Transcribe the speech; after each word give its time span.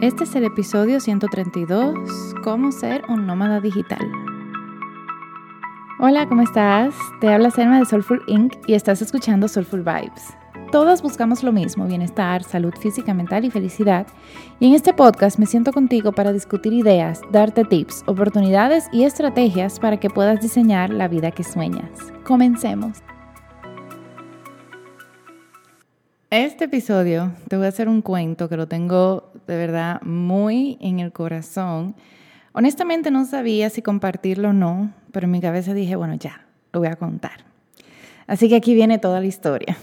Este 0.00 0.24
es 0.24 0.34
el 0.34 0.44
episodio 0.44 0.98
132, 0.98 2.34
Cómo 2.42 2.72
ser 2.72 3.02
un 3.10 3.26
nómada 3.26 3.60
digital. 3.60 4.00
Hola, 5.98 6.26
¿cómo 6.26 6.40
estás? 6.40 6.94
Te 7.20 7.28
habla 7.28 7.50
Selma 7.50 7.78
de 7.78 7.84
Soulful 7.84 8.22
Inc. 8.26 8.54
y 8.66 8.72
estás 8.72 9.02
escuchando 9.02 9.46
Soulful 9.46 9.82
Vibes. 9.82 10.34
Todas 10.72 11.02
buscamos 11.02 11.42
lo 11.42 11.52
mismo, 11.52 11.84
bienestar, 11.84 12.42
salud 12.44 12.72
física, 12.80 13.12
mental 13.12 13.44
y 13.44 13.50
felicidad. 13.50 14.06
Y 14.58 14.68
en 14.68 14.74
este 14.74 14.94
podcast 14.94 15.38
me 15.38 15.44
siento 15.44 15.70
contigo 15.70 16.12
para 16.12 16.32
discutir 16.32 16.72
ideas, 16.72 17.20
darte 17.30 17.64
tips, 17.64 18.02
oportunidades 18.06 18.86
y 18.92 19.04
estrategias 19.04 19.78
para 19.78 19.98
que 19.98 20.08
puedas 20.08 20.40
diseñar 20.40 20.88
la 20.88 21.08
vida 21.08 21.30
que 21.30 21.44
sueñas. 21.44 21.90
Comencemos. 22.24 23.02
Este 26.30 26.66
episodio 26.66 27.32
te 27.48 27.56
voy 27.56 27.66
a 27.66 27.70
hacer 27.70 27.88
un 27.88 28.02
cuento 28.02 28.48
que 28.48 28.56
lo 28.56 28.68
tengo 28.68 29.32
de 29.48 29.56
verdad 29.56 30.00
muy 30.02 30.78
en 30.80 31.00
el 31.00 31.10
corazón. 31.10 31.96
Honestamente 32.52 33.10
no 33.10 33.24
sabía 33.24 33.68
si 33.68 33.82
compartirlo 33.82 34.50
o 34.50 34.52
no, 34.52 34.92
pero 35.10 35.24
en 35.24 35.32
mi 35.32 35.40
cabeza 35.40 35.74
dije, 35.74 35.96
bueno, 35.96 36.14
ya, 36.14 36.46
lo 36.72 36.78
voy 36.78 36.88
a 36.88 36.94
contar. 36.94 37.44
Así 38.28 38.48
que 38.48 38.54
aquí 38.54 38.76
viene 38.76 39.00
toda 39.00 39.18
la 39.18 39.26
historia. 39.26 39.76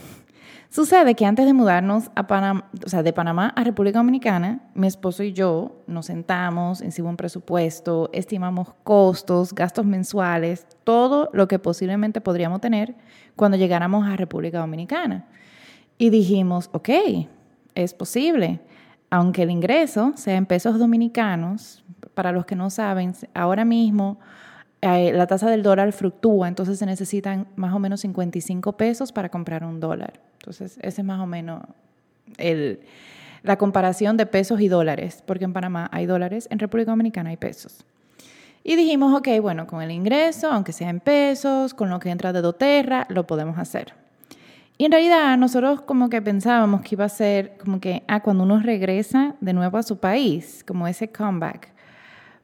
Sucede 0.70 1.14
que 1.14 1.26
antes 1.26 1.44
de 1.44 1.52
mudarnos 1.52 2.10
a 2.14 2.26
Panamá, 2.26 2.70
o 2.82 2.88
sea, 2.88 3.02
de 3.02 3.12
Panamá 3.12 3.52
a 3.54 3.62
República 3.62 3.98
Dominicana, 3.98 4.70
mi 4.72 4.86
esposo 4.86 5.22
y 5.24 5.34
yo 5.34 5.82
nos 5.86 6.06
sentamos, 6.06 6.80
hicimos 6.80 7.10
un 7.10 7.18
presupuesto, 7.18 8.08
estimamos 8.14 8.68
costos, 8.84 9.54
gastos 9.54 9.84
mensuales, 9.84 10.66
todo 10.84 11.28
lo 11.34 11.46
que 11.46 11.58
posiblemente 11.58 12.22
podríamos 12.22 12.62
tener 12.62 12.94
cuando 13.36 13.58
llegáramos 13.58 14.08
a 14.08 14.16
República 14.16 14.60
Dominicana. 14.60 15.26
Y 15.98 16.10
dijimos, 16.10 16.70
ok, 16.72 16.88
es 17.74 17.92
posible, 17.94 18.60
aunque 19.10 19.42
el 19.42 19.50
ingreso 19.50 20.12
sea 20.16 20.36
en 20.36 20.46
pesos 20.46 20.78
dominicanos, 20.78 21.84
para 22.14 22.32
los 22.32 22.46
que 22.46 22.56
no 22.56 22.70
saben, 22.70 23.14
ahora 23.34 23.64
mismo 23.64 24.18
eh, 24.80 25.12
la 25.12 25.26
tasa 25.26 25.50
del 25.50 25.62
dólar 25.62 25.92
fluctúa, 25.92 26.48
entonces 26.48 26.78
se 26.78 26.86
necesitan 26.86 27.46
más 27.56 27.74
o 27.74 27.78
menos 27.78 28.00
55 28.00 28.72
pesos 28.72 29.12
para 29.12 29.28
comprar 29.28 29.64
un 29.64 29.80
dólar. 29.80 30.20
Entonces, 30.38 30.78
ese 30.82 31.00
es 31.00 31.04
más 31.04 31.20
o 31.20 31.26
menos 31.26 31.62
el, 32.36 32.80
la 33.42 33.56
comparación 33.56 34.16
de 34.16 34.26
pesos 34.26 34.60
y 34.60 34.68
dólares, 34.68 35.22
porque 35.26 35.44
en 35.44 35.52
Panamá 35.52 35.88
hay 35.92 36.06
dólares, 36.06 36.48
en 36.50 36.58
República 36.58 36.92
Dominicana 36.92 37.30
hay 37.30 37.36
pesos. 37.36 37.84
Y 38.64 38.76
dijimos, 38.76 39.16
ok, 39.16 39.28
bueno, 39.40 39.66
con 39.66 39.82
el 39.82 39.90
ingreso, 39.90 40.50
aunque 40.50 40.72
sea 40.72 40.90
en 40.90 41.00
pesos, 41.00 41.74
con 41.74 41.88
lo 41.88 41.98
que 42.00 42.10
entra 42.10 42.32
de 42.32 42.40
doTERRA, 42.40 43.06
lo 43.08 43.26
podemos 43.26 43.58
hacer. 43.58 43.94
Y 44.80 44.84
en 44.84 44.92
realidad 44.92 45.36
nosotros 45.36 45.82
como 45.82 46.08
que 46.08 46.22
pensábamos 46.22 46.82
que 46.82 46.94
iba 46.94 47.04
a 47.04 47.08
ser 47.08 47.58
como 47.58 47.80
que, 47.80 48.04
ah, 48.06 48.20
cuando 48.20 48.44
uno 48.44 48.60
regresa 48.60 49.34
de 49.40 49.52
nuevo 49.52 49.76
a 49.76 49.82
su 49.82 49.98
país, 49.98 50.64
como 50.64 50.86
ese 50.86 51.10
comeback. 51.10 51.72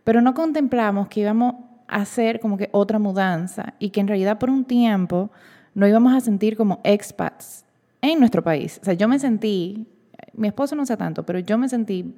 Pero 0.03 0.21
no 0.21 0.35
contemplamos 0.35 1.07
que 1.07 1.21
íbamos 1.21 1.55
a 1.87 1.99
hacer 1.99 2.41
como 2.41 2.59
que 2.59 2.71
otra 2.73 2.99
mudanza 2.99 3.75
y 3.79 3.91
que 3.91 4.01
en 4.01 4.09
realidad 4.09 4.41
por 4.41 4.51
un 4.51 4.65
tiempo 4.65 5.31
no 5.75 5.87
íbamos 5.87 6.13
a 6.13 6.21
sentir 6.21 6.57
como 6.57 6.81
expats 6.83 7.65
en 8.03 8.19
nuestro 8.19 8.43
país. 8.43 8.81
O 8.83 8.85
sea, 8.85 8.95
yo 8.95 9.07
me 9.07 9.21
sentí, 9.21 9.87
mi 10.33 10.49
esposo 10.49 10.75
no 10.75 10.85
sé 10.87 10.97
tanto, 10.97 11.25
pero 11.25 11.39
yo 11.39 11.57
me 11.57 11.69
sentí 11.69 12.17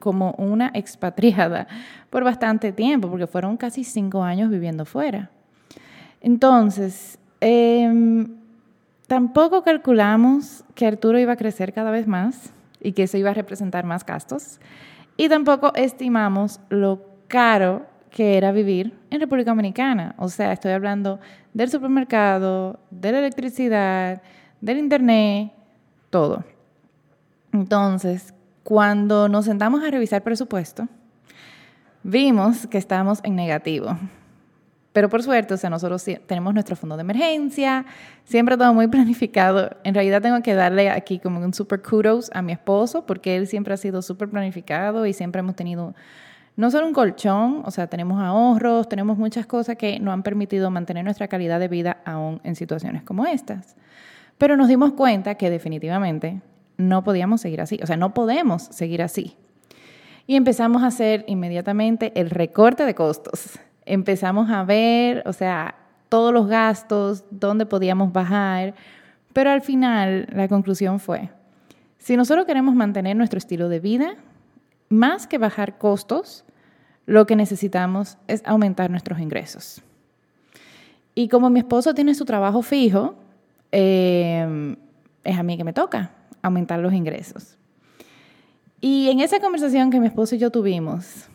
como 0.00 0.32
una 0.38 0.72
expatriada 0.74 1.68
por 2.10 2.24
bastante 2.24 2.72
tiempo, 2.72 3.08
porque 3.08 3.28
fueron 3.28 3.56
casi 3.56 3.84
cinco 3.84 4.24
años 4.24 4.50
viviendo 4.50 4.84
fuera. 4.84 5.30
Entonces, 6.20 7.16
eh, 7.40 8.26
Tampoco 9.12 9.62
calculamos 9.62 10.64
que 10.74 10.86
Arturo 10.86 11.18
iba 11.18 11.34
a 11.34 11.36
crecer 11.36 11.74
cada 11.74 11.90
vez 11.90 12.06
más 12.06 12.50
y 12.80 12.92
que 12.92 13.02
eso 13.02 13.18
iba 13.18 13.28
a 13.28 13.34
representar 13.34 13.84
más 13.84 14.06
gastos. 14.06 14.58
Y 15.18 15.28
tampoco 15.28 15.70
estimamos 15.74 16.60
lo 16.70 17.04
caro 17.28 17.84
que 18.08 18.38
era 18.38 18.52
vivir 18.52 18.98
en 19.10 19.20
República 19.20 19.50
Dominicana. 19.50 20.14
O 20.16 20.30
sea, 20.30 20.50
estoy 20.52 20.72
hablando 20.72 21.20
del 21.52 21.68
supermercado, 21.68 22.80
de 22.90 23.12
la 23.12 23.18
electricidad, 23.18 24.22
del 24.62 24.78
internet, 24.78 25.52
todo. 26.08 26.42
Entonces, 27.52 28.32
cuando 28.62 29.28
nos 29.28 29.44
sentamos 29.44 29.84
a 29.84 29.90
revisar 29.90 30.22
presupuesto, 30.22 30.88
vimos 32.02 32.66
que 32.66 32.78
estábamos 32.78 33.20
en 33.24 33.36
negativo. 33.36 33.94
Pero 34.92 35.08
por 35.08 35.22
suerte, 35.22 35.54
o 35.54 35.56
sea, 35.56 35.70
nosotros 35.70 36.04
tenemos 36.26 36.52
nuestro 36.52 36.76
fondo 36.76 36.96
de 36.96 37.00
emergencia, 37.00 37.86
siempre 38.24 38.56
todo 38.56 38.74
muy 38.74 38.86
planificado. 38.88 39.70
En 39.84 39.94
realidad 39.94 40.20
tengo 40.20 40.42
que 40.42 40.54
darle 40.54 40.90
aquí 40.90 41.18
como 41.18 41.40
un 41.40 41.54
super 41.54 41.80
kudos 41.82 42.30
a 42.34 42.42
mi 42.42 42.52
esposo, 42.52 43.06
porque 43.06 43.36
él 43.36 43.46
siempre 43.46 43.74
ha 43.74 43.78
sido 43.78 44.02
súper 44.02 44.28
planificado 44.28 45.06
y 45.06 45.12
siempre 45.12 45.40
hemos 45.40 45.56
tenido 45.56 45.94
no 46.54 46.70
solo 46.70 46.86
un 46.86 46.92
colchón, 46.92 47.62
o 47.64 47.70
sea, 47.70 47.86
tenemos 47.86 48.20
ahorros, 48.20 48.86
tenemos 48.86 49.16
muchas 49.16 49.46
cosas 49.46 49.76
que 49.76 49.98
nos 49.98 50.12
han 50.12 50.22
permitido 50.22 50.70
mantener 50.70 51.02
nuestra 51.02 51.26
calidad 51.26 51.58
de 51.58 51.68
vida 51.68 52.02
aún 52.04 52.42
en 52.44 52.56
situaciones 52.56 53.02
como 53.02 53.24
estas. 53.24 53.74
Pero 54.36 54.58
nos 54.58 54.68
dimos 54.68 54.92
cuenta 54.92 55.36
que 55.36 55.48
definitivamente 55.48 56.42
no 56.76 57.04
podíamos 57.04 57.40
seguir 57.40 57.62
así, 57.62 57.80
o 57.82 57.86
sea, 57.86 57.96
no 57.96 58.12
podemos 58.12 58.64
seguir 58.64 59.00
así. 59.00 59.38
Y 60.26 60.36
empezamos 60.36 60.82
a 60.82 60.88
hacer 60.88 61.24
inmediatamente 61.26 62.12
el 62.20 62.28
recorte 62.28 62.84
de 62.84 62.94
costos 62.94 63.58
empezamos 63.86 64.50
a 64.50 64.64
ver, 64.64 65.22
o 65.26 65.32
sea, 65.32 65.74
todos 66.08 66.32
los 66.32 66.46
gastos, 66.46 67.24
dónde 67.30 67.66
podíamos 67.66 68.12
bajar, 68.12 68.74
pero 69.32 69.50
al 69.50 69.62
final 69.62 70.26
la 70.32 70.48
conclusión 70.48 71.00
fue, 71.00 71.30
si 71.98 72.16
nosotros 72.16 72.46
queremos 72.46 72.74
mantener 72.74 73.16
nuestro 73.16 73.38
estilo 73.38 73.68
de 73.68 73.80
vida, 73.80 74.16
más 74.88 75.26
que 75.26 75.38
bajar 75.38 75.78
costos, 75.78 76.44
lo 77.06 77.26
que 77.26 77.36
necesitamos 77.36 78.18
es 78.28 78.42
aumentar 78.44 78.90
nuestros 78.90 79.20
ingresos. 79.20 79.82
Y 81.14 81.28
como 81.28 81.50
mi 81.50 81.60
esposo 81.60 81.94
tiene 81.94 82.14
su 82.14 82.24
trabajo 82.24 82.62
fijo, 82.62 83.14
eh, 83.70 84.76
es 85.24 85.38
a 85.38 85.42
mí 85.42 85.56
que 85.56 85.64
me 85.64 85.72
toca 85.72 86.10
aumentar 86.42 86.78
los 86.80 86.92
ingresos. 86.92 87.56
Y 88.80 89.08
en 89.10 89.20
esa 89.20 89.40
conversación 89.40 89.90
que 89.90 90.00
mi 90.00 90.08
esposo 90.08 90.34
y 90.34 90.38
yo 90.38 90.50
tuvimos, 90.50 91.28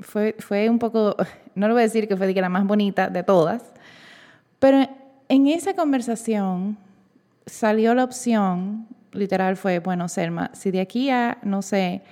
fue, 0.00 0.36
fue 0.38 0.70
un 0.70 0.78
poco, 0.78 1.16
no 1.54 1.68
lo 1.68 1.74
voy 1.74 1.82
a 1.82 1.84
decir 1.84 2.08
que 2.08 2.16
fue 2.16 2.32
la 2.32 2.48
más 2.48 2.66
bonita 2.66 3.08
de 3.08 3.22
todas, 3.22 3.62
pero 4.58 4.88
en 5.28 5.46
esa 5.46 5.74
conversación 5.74 6.78
salió 7.46 7.94
la 7.94 8.04
opción, 8.04 8.86
literal 9.12 9.56
fue, 9.56 9.78
bueno, 9.78 10.08
Selma, 10.08 10.50
si 10.54 10.70
de 10.70 10.80
aquí 10.80 11.10
a, 11.10 11.38
no 11.42 11.62
sé, 11.62 12.02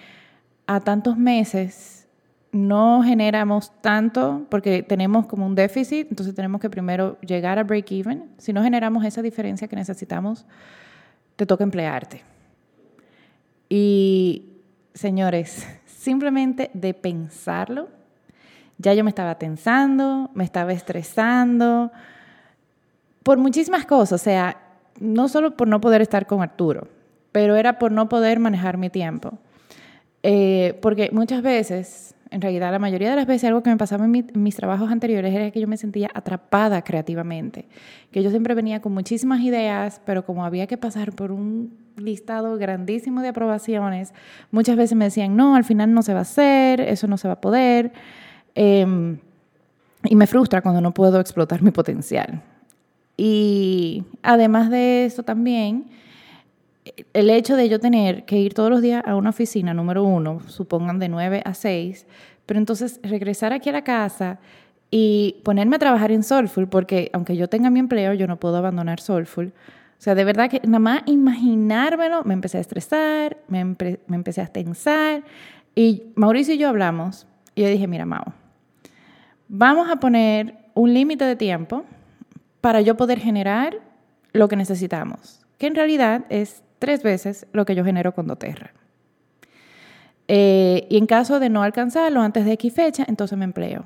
a 0.67 0.81
tantos 0.81 1.17
meses 1.17 2.07
no 2.53 3.03
generamos 3.03 3.71
tanto, 3.83 4.47
porque 4.49 4.83
tenemos 4.83 5.27
como 5.27 5.47
un 5.47 5.55
déficit, 5.55 6.09
entonces 6.11 6.35
tenemos 6.35 6.61
que 6.61 6.71
primero 6.71 7.19
llegar 7.21 7.59
a 7.59 7.65
break 7.65 7.93
even, 7.93 8.31
si 8.39 8.53
no 8.53 8.63
generamos 8.63 9.05
esa 9.05 9.21
diferencia 9.21 9.69
que 9.69 9.77
necesitamos, 9.77 10.47
te 11.37 11.45
toca 11.45 11.65
emplearte. 11.65 12.23
Y, 13.69 14.45
señores, 14.95 15.67
simplemente 16.07 16.71
de 16.73 16.95
pensarlo, 16.95 17.89
ya 18.79 18.95
yo 18.95 19.03
me 19.03 19.11
estaba 19.11 19.35
tensando, 19.35 20.31
me 20.35 20.45
estaba 20.45 20.73
estresando, 20.73 21.91
por 23.25 23.39
muchísimas 23.39 23.87
cosas, 23.87 24.21
o 24.21 24.25
sea, 24.25 24.57
no 25.01 25.27
solo 25.27 25.57
por 25.57 25.67
no 25.67 25.81
poder 25.81 26.01
estar 26.03 26.29
con 26.29 26.43
Arturo, 26.43 26.87
pero 27.33 27.57
era 27.57 27.81
por 27.81 27.91
no 27.91 28.09
poder 28.09 28.39
manejar 28.39 28.79
mi 28.79 28.89
tiempo. 28.89 29.37
Eh, 30.23 30.79
porque 30.81 31.11
muchas 31.13 31.43
veces, 31.43 32.15
en 32.31 32.41
realidad 32.41 32.73
la 32.73 32.79
mayoría 32.79 33.11
de 33.11 33.17
las 33.17 33.27
veces 33.27 33.45
algo 33.49 33.63
que 33.63 33.71
me 33.71 33.77
pasaba 33.77 34.05
en, 34.05 34.15
en, 34.15 34.43
mis 34.43 34.57
trabajos 34.57 34.91
anteriores 34.91 35.35
era 35.35 35.51
que 35.51 35.61
yo 35.61 35.69
me 35.69 35.77
sentía 35.77 36.11
atrapada 36.15 36.83
creativamente, 36.83 37.67
que 38.11 38.23
yo 38.23 38.31
siempre 38.31 38.55
venía 38.55 38.81
con 38.81 38.93
muchísimas 38.93 39.41
ideas, 39.41 40.01
pero 40.05 40.25
como 40.25 40.45
había 40.45 40.67
que 40.67 40.77
pasar 40.77 41.13
por 41.13 41.33
un 41.33 41.87
listado 41.97 42.57
grandísimo 42.59 43.23
de 43.23 43.29
aprobaciones, 43.29 44.13
muchas 44.51 44.77
veces 44.77 44.97
me 44.97 45.07
decían, 45.07 45.37
no, 45.37 45.57
al 45.57 45.65
final 45.65 45.93
no 45.93 46.03
se 46.03 46.13
va 46.13 46.21
a 46.21 46.23
hacer, 46.23 46.81
eso 46.81 47.07
no 47.07 47.17
se 47.17 47.29
va 47.29 47.35
a 47.35 47.41
poder. 47.41 47.93
Em, 48.55 49.19
y 50.05 50.17
me 50.17 50.27
frustra 50.27 50.63
cuando 50.63 50.81
no 50.81 50.93
puedo 50.93 51.21
explotar 51.21 51.63
mi 51.63 51.71
potencial. 51.71 52.43
Y 53.17 54.05
además 54.23 54.71
de 54.71 55.07
eso 55.07 55.23
también, 55.23 55.87
el 57.13 57.31
hecho 57.31 57.57
de 57.57 57.69
yo 57.69 57.81
tener 57.81 58.25
que 58.25 58.39
ir 58.39 58.55
todos 58.55 58.71
los 58.71 58.83
días 58.83 59.03
a 59.07 59.17
una 59.17 59.31
oficina, 59.31 59.75
número 59.75 60.05
uno, 60.05 60.41
supongan 60.47 60.99
de 60.99 61.09
9 61.09 61.43
a 61.45 61.55
6, 61.55 62.07
pero 62.47 62.59
entonces 62.59 63.01
regresar 63.03 63.53
aquí 63.53 63.69
a 63.71 63.73
la 63.73 63.85
casa 63.85 64.39
y 64.91 65.41
ponerme 65.45 65.77
a 65.77 65.79
trabajar 65.79 66.13
en 66.13 66.23
Soulful, 66.23 66.69
porque 66.69 67.11
aunque 67.13 67.37
yo 67.37 67.49
tenga 67.49 67.71
mi 67.71 67.81
empleo, 67.81 68.15
yo 68.15 68.27
no 68.27 68.39
puedo 68.39 68.57
abandonar 68.57 69.01
Soulful. 69.01 69.53
O 69.99 70.03
sea, 70.03 70.15
de 70.15 70.25
verdad 70.25 70.51
que 70.51 70.61
nada 70.65 70.79
más 70.79 71.03
imaginármelo, 71.07 72.23
me 72.25 72.35
empecé 72.35 72.59
a 72.59 72.61
estresar, 72.61 73.39
me, 73.49 73.65
me 73.65 74.17
empecé 74.17 74.43
a 74.43 74.47
tensar. 74.47 75.25
Y 75.75 76.05
Mauricio 76.15 76.55
y 76.55 76.59
yo 76.59 76.69
hablamos. 76.69 77.27
Y 77.55 77.63
yo 77.63 77.69
dije, 77.69 77.87
mira, 77.87 78.05
Mau, 78.05 78.25
vamos 79.49 79.89
a 79.91 79.97
poner 79.97 80.55
un 80.75 80.93
límite 80.93 81.25
de 81.25 81.37
tiempo 81.37 81.85
para 82.61 82.81
yo 82.83 82.97
poder 82.97 83.19
generar 83.19 83.79
lo 84.33 84.49
que 84.49 84.57
necesitamos, 84.57 85.41
que 85.57 85.67
en 85.67 85.75
realidad 85.75 86.27
es 86.29 86.63
tres 86.79 87.03
veces 87.03 87.47
lo 87.53 87.65
que 87.65 87.75
yo 87.75 87.85
genero 87.85 88.13
con 88.15 88.27
doTERRA. 88.27 88.73
Eh, 90.29 90.87
y 90.91 90.97
en 90.97 91.07
caso 91.07 91.39
de 91.39 91.49
no 91.49 91.63
alcanzarlo 91.63 92.21
antes 92.21 92.45
de 92.45 92.53
X 92.53 92.75
fecha, 92.75 93.05
entonces 93.07 93.39
me 93.39 93.45
empleo. 93.45 93.85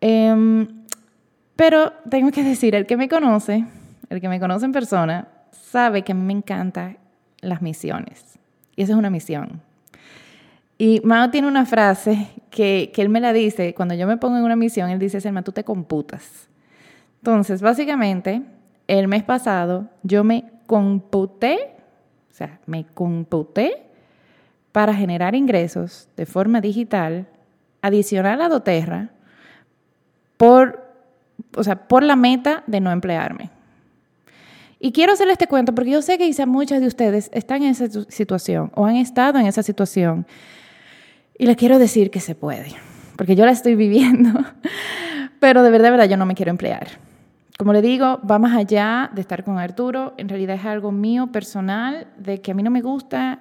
Em, 0.00 0.68
pero 1.56 1.92
tengo 2.08 2.30
que 2.30 2.42
decir, 2.44 2.74
el 2.74 2.86
que 2.86 2.96
me 2.96 3.08
conoce, 3.08 3.64
el 4.10 4.20
que 4.20 4.28
me 4.28 4.40
conoce 4.40 4.66
en 4.66 4.72
persona, 4.72 5.28
sabe 5.50 6.02
que 6.02 6.12
a 6.12 6.14
mí 6.14 6.22
me 6.22 6.32
encantan 6.32 6.98
las 7.40 7.62
misiones. 7.62 8.38
Y 8.76 8.82
esa 8.82 8.92
es 8.92 8.98
una 8.98 9.10
misión. 9.10 9.60
Y 10.78 11.00
Mao 11.04 11.30
tiene 11.30 11.46
una 11.46 11.64
frase 11.64 12.28
que, 12.50 12.90
que, 12.92 13.02
él 13.02 13.08
me 13.08 13.20
la 13.20 13.32
dice, 13.32 13.74
cuando 13.74 13.94
yo 13.94 14.06
me 14.06 14.16
pongo 14.16 14.36
en 14.36 14.44
una 14.44 14.56
misión, 14.56 14.90
él 14.90 14.98
dice, 14.98 15.20
Selma, 15.20 15.42
tú 15.42 15.52
te 15.52 15.64
computas. 15.64 16.48
Entonces, 17.20 17.62
básicamente, 17.62 18.42
el 18.88 19.06
mes 19.06 19.22
pasado 19.22 19.88
yo 20.02 20.24
me 20.24 20.51
computé, 20.66 21.74
o 22.30 22.34
sea, 22.34 22.60
me 22.66 22.84
computé 22.84 23.86
para 24.72 24.94
generar 24.94 25.34
ingresos 25.34 26.08
de 26.16 26.26
forma 26.26 26.60
digital 26.60 27.26
adicional 27.82 28.40
a 28.40 28.48
doTERRA 28.48 29.10
por, 30.36 30.82
o 31.56 31.62
sea, 31.62 31.86
por 31.88 32.02
la 32.02 32.16
meta 32.16 32.64
de 32.66 32.80
no 32.80 32.90
emplearme. 32.90 33.50
Y 34.80 34.90
quiero 34.92 35.12
hacerle 35.12 35.34
este 35.34 35.46
cuento 35.46 35.74
porque 35.74 35.90
yo 35.92 36.02
sé 36.02 36.18
que 36.18 36.26
quizá 36.26 36.46
muchas 36.46 36.80
de 36.80 36.88
ustedes 36.88 37.30
están 37.32 37.62
en 37.62 37.70
esa 37.70 37.88
situación 38.08 38.72
o 38.74 38.86
han 38.86 38.96
estado 38.96 39.38
en 39.38 39.46
esa 39.46 39.62
situación 39.62 40.26
y 41.38 41.46
les 41.46 41.56
quiero 41.56 41.78
decir 41.78 42.10
que 42.10 42.18
se 42.18 42.34
puede, 42.34 42.72
porque 43.16 43.36
yo 43.36 43.44
la 43.44 43.52
estoy 43.52 43.76
viviendo, 43.76 44.30
pero 45.40 45.62
de 45.62 45.70
verdad, 45.70 45.86
de 45.86 45.90
verdad, 45.92 46.08
yo 46.08 46.16
no 46.16 46.26
me 46.26 46.34
quiero 46.34 46.50
emplear. 46.50 46.88
Como 47.62 47.74
le 47.74 47.80
digo, 47.80 48.18
va 48.28 48.40
más 48.40 48.56
allá 48.56 49.08
de 49.14 49.20
estar 49.20 49.44
con 49.44 49.56
Arturo, 49.56 50.14
en 50.16 50.28
realidad 50.28 50.56
es 50.56 50.64
algo 50.64 50.90
mío 50.90 51.28
personal, 51.28 52.08
de 52.18 52.40
que 52.40 52.50
a 52.50 52.54
mí 52.54 52.64
no 52.64 52.72
me 52.72 52.80
gusta, 52.80 53.38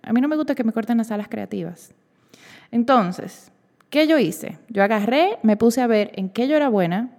a 0.00 0.12
mí 0.14 0.22
no 0.22 0.28
me 0.28 0.36
gusta 0.36 0.54
que 0.54 0.64
me 0.64 0.72
corten 0.72 0.96
las 0.96 1.10
alas 1.10 1.28
creativas. 1.28 1.92
Entonces, 2.70 3.52
¿qué 3.90 4.06
yo 4.06 4.18
hice? 4.18 4.56
Yo 4.70 4.82
agarré, 4.82 5.38
me 5.42 5.58
puse 5.58 5.82
a 5.82 5.86
ver 5.86 6.12
en 6.14 6.30
qué 6.30 6.48
yo 6.48 6.56
era 6.56 6.70
buena, 6.70 7.10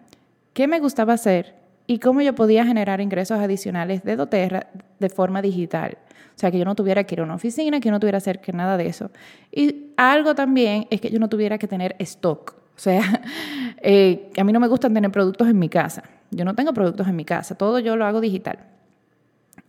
qué 0.54 0.68
me 0.68 0.80
gustaba 0.80 1.14
hacer 1.14 1.54
y 1.86 2.00
cómo 2.00 2.20
yo 2.22 2.34
podía 2.34 2.66
generar 2.66 3.00
ingresos 3.00 3.38
adicionales 3.38 4.04
de 4.04 4.16
doTERRA 4.16 4.72
de 4.98 5.10
forma 5.10 5.44
digital. 5.44 6.00
O 6.36 6.40
sea, 6.40 6.50
que 6.50 6.58
yo 6.58 6.66
no 6.66 6.74
tuviera 6.74 7.04
que 7.04 7.14
ir 7.14 7.22
a 7.22 7.26
una 7.26 7.36
oficina, 7.36 7.80
que 7.80 7.90
yo 7.90 7.92
no 7.92 8.00
tuviera 8.00 8.18
que 8.18 8.24
hacer 8.24 8.42
que 8.42 8.54
nada 8.54 8.76
de 8.76 8.88
eso. 8.88 9.12
Y 9.52 9.92
algo 9.98 10.34
también 10.34 10.88
es 10.90 11.00
que 11.00 11.12
yo 11.12 11.20
no 11.20 11.30
tuviera 11.30 11.60
que 11.60 11.68
tener 11.68 11.96
stock. 12.00 12.59
O 12.80 12.82
sea, 12.82 13.22
eh, 13.82 14.32
a 14.38 14.44
mí 14.46 14.54
no 14.54 14.62
me 14.62 14.70
gustan 14.70 14.94
tener 14.94 15.12
productos 15.12 15.50
en 15.50 15.60
mi 15.60 15.68
casa. 15.68 16.04
Yo 16.32 16.46
no 16.46 16.56
tengo 16.56 16.74
productos 16.74 17.10
en 17.10 17.16
mi 17.18 17.26
casa. 17.26 17.56
Todo 17.56 17.80
yo 17.80 17.98
lo 17.98 18.06
hago 18.06 18.22
digital. 18.22 18.60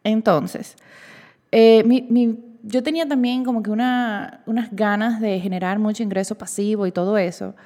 Entonces, 0.04 0.76
eh, 1.50 1.82
yo 2.62 2.82
tenía 2.84 3.08
también 3.08 3.44
como 3.44 3.64
que 3.64 3.70
unas 3.72 4.70
ganas 4.70 5.20
de 5.20 5.40
generar 5.40 5.80
mucho 5.80 6.04
ingreso 6.04 6.36
pasivo 6.36 6.86
y 6.86 6.92
todo 6.92 7.18
eso. 7.18 7.56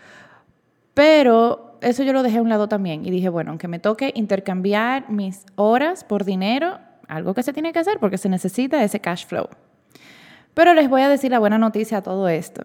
Pero 0.95 1.77
eso 1.83 2.03
yo 2.05 2.15
lo 2.15 2.23
dejé 2.23 2.39
a 2.39 2.43
un 2.43 2.49
lado 2.49 2.67
también 2.67 3.05
y 3.05 3.11
dije, 3.11 3.29
bueno, 3.29 3.51
aunque 3.51 3.69
me 3.69 3.79
toque 3.79 4.13
intercambiar 4.15 5.11
mis 5.11 5.45
horas 5.57 6.05
por 6.05 6.25
dinero, 6.25 6.79
algo 7.07 7.35
que 7.35 7.43
se 7.43 7.53
tiene 7.53 7.75
que 7.75 7.81
hacer 7.81 7.99
porque 8.01 8.17
se 8.17 8.31
necesita 8.31 8.83
ese 8.83 8.99
cash 8.99 9.27
flow. 9.27 9.49
Pero 10.55 10.73
les 10.73 10.89
voy 10.89 11.03
a 11.03 11.09
decir 11.11 11.33
la 11.33 11.39
buena 11.39 11.59
noticia 11.59 11.99
a 11.99 12.03
todo 12.03 12.29
esto. 12.29 12.63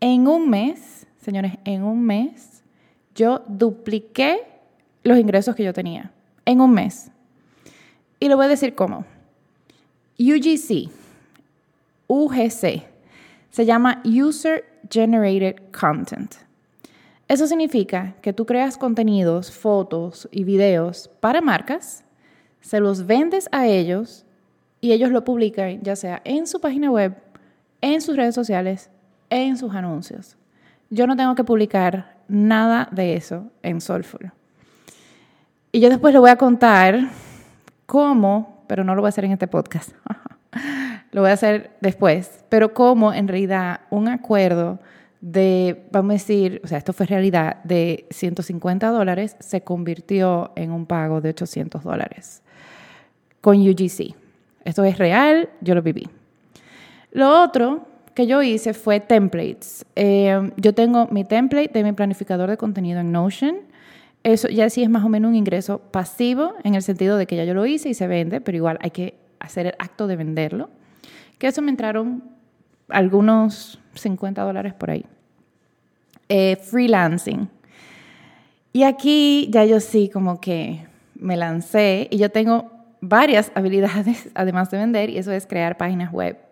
En 0.00 0.28
un 0.28 0.50
mes, 0.50 1.05
señores, 1.26 1.54
en 1.64 1.82
un 1.82 2.04
mes, 2.04 2.62
yo 3.16 3.42
dupliqué 3.48 4.38
los 5.02 5.18
ingresos 5.18 5.56
que 5.56 5.64
yo 5.64 5.72
tenía. 5.72 6.12
En 6.44 6.60
un 6.60 6.72
mes. 6.72 7.10
Y 8.20 8.28
le 8.28 8.36
voy 8.36 8.44
a 8.44 8.48
decir 8.48 8.76
cómo. 8.76 9.04
UGC, 10.20 10.88
UGC, 12.06 12.84
se 13.50 13.66
llama 13.66 14.00
User 14.04 14.64
Generated 14.88 15.56
Content. 15.72 16.36
Eso 17.26 17.48
significa 17.48 18.14
que 18.22 18.32
tú 18.32 18.46
creas 18.46 18.78
contenidos, 18.78 19.50
fotos 19.50 20.28
y 20.30 20.44
videos 20.44 21.10
para 21.20 21.40
marcas 21.40 22.04
se 22.60 22.78
los 22.78 23.04
vendes 23.06 23.48
a 23.50 23.66
ellos 23.66 24.24
y 24.80 24.92
ellos 24.92 25.10
lo 25.10 25.24
publican 25.24 25.82
ya 25.82 25.96
sea 25.96 26.22
en 26.24 26.46
su 26.46 26.60
página 26.60 26.90
web, 26.90 27.16
en 27.80 28.00
sus 28.00 28.16
redes 28.16 28.34
sociales, 28.36 28.90
en 29.28 29.56
sus 29.56 29.74
anuncios. 29.74 30.36
Yo 30.90 31.06
no 31.06 31.16
tengo 31.16 31.34
que 31.34 31.44
publicar 31.44 32.16
nada 32.28 32.88
de 32.92 33.16
eso 33.16 33.50
en 33.62 33.80
Soulful. 33.80 34.32
Y 35.72 35.80
yo 35.80 35.88
después 35.88 36.14
le 36.14 36.20
voy 36.20 36.30
a 36.30 36.36
contar 36.36 37.10
cómo, 37.86 38.64
pero 38.66 38.84
no 38.84 38.94
lo 38.94 39.02
voy 39.02 39.08
a 39.08 39.10
hacer 39.10 39.24
en 39.24 39.32
este 39.32 39.48
podcast, 39.48 39.90
lo 41.12 41.22
voy 41.22 41.30
a 41.30 41.34
hacer 41.34 41.72
después, 41.80 42.44
pero 42.48 42.72
cómo 42.72 43.12
en 43.12 43.28
realidad 43.28 43.80
un 43.90 44.08
acuerdo 44.08 44.78
de, 45.20 45.86
vamos 45.90 46.10
a 46.10 46.14
decir, 46.14 46.60
o 46.64 46.68
sea, 46.68 46.78
esto 46.78 46.92
fue 46.92 47.06
realidad, 47.06 47.62
de 47.64 48.06
150 48.10 48.88
dólares 48.90 49.36
se 49.40 49.62
convirtió 49.62 50.52
en 50.54 50.70
un 50.70 50.86
pago 50.86 51.20
de 51.20 51.30
800 51.30 51.82
dólares 51.82 52.42
con 53.40 53.56
UGC. 53.56 54.14
Esto 54.64 54.84
es 54.84 54.98
real, 54.98 55.48
yo 55.60 55.74
lo 55.74 55.82
viví. 55.82 56.08
Lo 57.12 57.42
otro 57.42 57.86
que 58.16 58.26
yo 58.26 58.42
hice 58.42 58.72
fue 58.72 58.98
templates. 58.98 59.84
Eh, 59.94 60.50
yo 60.56 60.72
tengo 60.72 61.06
mi 61.10 61.24
template 61.24 61.68
de 61.68 61.84
mi 61.84 61.92
planificador 61.92 62.48
de 62.48 62.56
contenido 62.56 62.98
en 62.98 63.12
Notion. 63.12 63.56
Eso 64.22 64.48
ya 64.48 64.70
sí 64.70 64.82
es 64.82 64.88
más 64.88 65.04
o 65.04 65.10
menos 65.10 65.28
un 65.28 65.34
ingreso 65.34 65.80
pasivo 65.90 66.54
en 66.64 66.74
el 66.74 66.80
sentido 66.80 67.18
de 67.18 67.26
que 67.26 67.36
ya 67.36 67.44
yo 67.44 67.52
lo 67.52 67.66
hice 67.66 67.90
y 67.90 67.94
se 67.94 68.06
vende, 68.06 68.40
pero 68.40 68.56
igual 68.56 68.78
hay 68.80 68.90
que 68.90 69.18
hacer 69.38 69.66
el 69.66 69.74
acto 69.78 70.06
de 70.06 70.16
venderlo. 70.16 70.70
Que 71.36 71.48
eso 71.48 71.60
me 71.60 71.70
entraron 71.70 72.24
algunos 72.88 73.78
50 73.92 74.42
dólares 74.42 74.72
por 74.72 74.90
ahí. 74.90 75.04
Eh, 76.30 76.56
freelancing. 76.56 77.50
Y 78.72 78.84
aquí 78.84 79.48
ya 79.50 79.66
yo 79.66 79.78
sí 79.78 80.08
como 80.08 80.40
que 80.40 80.86
me 81.16 81.36
lancé 81.36 82.08
y 82.10 82.16
yo 82.16 82.30
tengo 82.30 82.70
varias 83.02 83.52
habilidades 83.54 84.30
además 84.34 84.70
de 84.70 84.78
vender 84.78 85.10
y 85.10 85.18
eso 85.18 85.32
es 85.32 85.46
crear 85.46 85.76
páginas 85.76 86.10
web. 86.10 86.45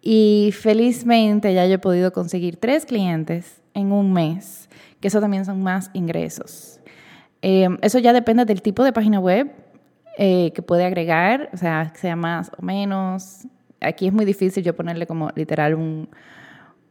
Y 0.00 0.50
felizmente 0.52 1.52
ya 1.54 1.66
yo 1.66 1.74
he 1.74 1.78
podido 1.78 2.12
conseguir 2.12 2.56
tres 2.56 2.86
clientes 2.86 3.60
en 3.74 3.92
un 3.92 4.12
mes, 4.12 4.68
que 5.00 5.08
eso 5.08 5.20
también 5.20 5.44
son 5.44 5.62
más 5.62 5.90
ingresos. 5.92 6.80
Em, 7.42 7.78
eso 7.82 7.98
ya 7.98 8.12
depende 8.12 8.44
del 8.44 8.62
tipo 8.62 8.82
de 8.84 8.92
página 8.92 9.20
web 9.20 9.52
eh, 10.16 10.52
que 10.54 10.62
puede 10.62 10.84
agregar, 10.84 11.50
o 11.52 11.56
sea, 11.56 11.92
sea 11.94 12.16
más 12.16 12.50
o 12.58 12.62
menos. 12.62 13.46
Aquí 13.80 14.06
es 14.06 14.12
muy 14.12 14.24
difícil 14.24 14.64
yo 14.64 14.74
ponerle 14.74 15.06
como 15.06 15.30
literal 15.36 15.74
un, 15.74 16.08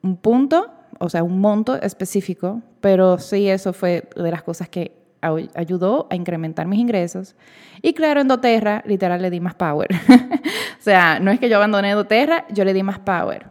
un 0.01 0.17
punto, 0.17 0.71
o 0.99 1.09
sea, 1.09 1.23
un 1.23 1.39
monto 1.39 1.75
específico, 1.81 2.61
pero 2.79 3.17
sí 3.19 3.49
eso 3.49 3.73
fue 3.73 4.07
de 4.15 4.31
las 4.31 4.43
cosas 4.43 4.69
que 4.69 5.06
ayudó 5.21 6.07
a 6.09 6.15
incrementar 6.15 6.67
mis 6.67 6.79
ingresos. 6.79 7.35
Y 7.81 7.93
claro, 7.93 8.21
en 8.21 8.27
doTERRA, 8.27 8.83
literal, 8.85 9.21
le 9.21 9.29
di 9.29 9.39
más 9.39 9.55
power. 9.55 9.89
o 10.79 10.81
sea, 10.81 11.19
no 11.19 11.31
es 11.31 11.39
que 11.39 11.49
yo 11.49 11.57
abandoné 11.57 11.91
doTERRA, 11.93 12.45
yo 12.49 12.63
le 12.63 12.73
di 12.73 12.83
más 12.83 12.99
power. 12.99 13.47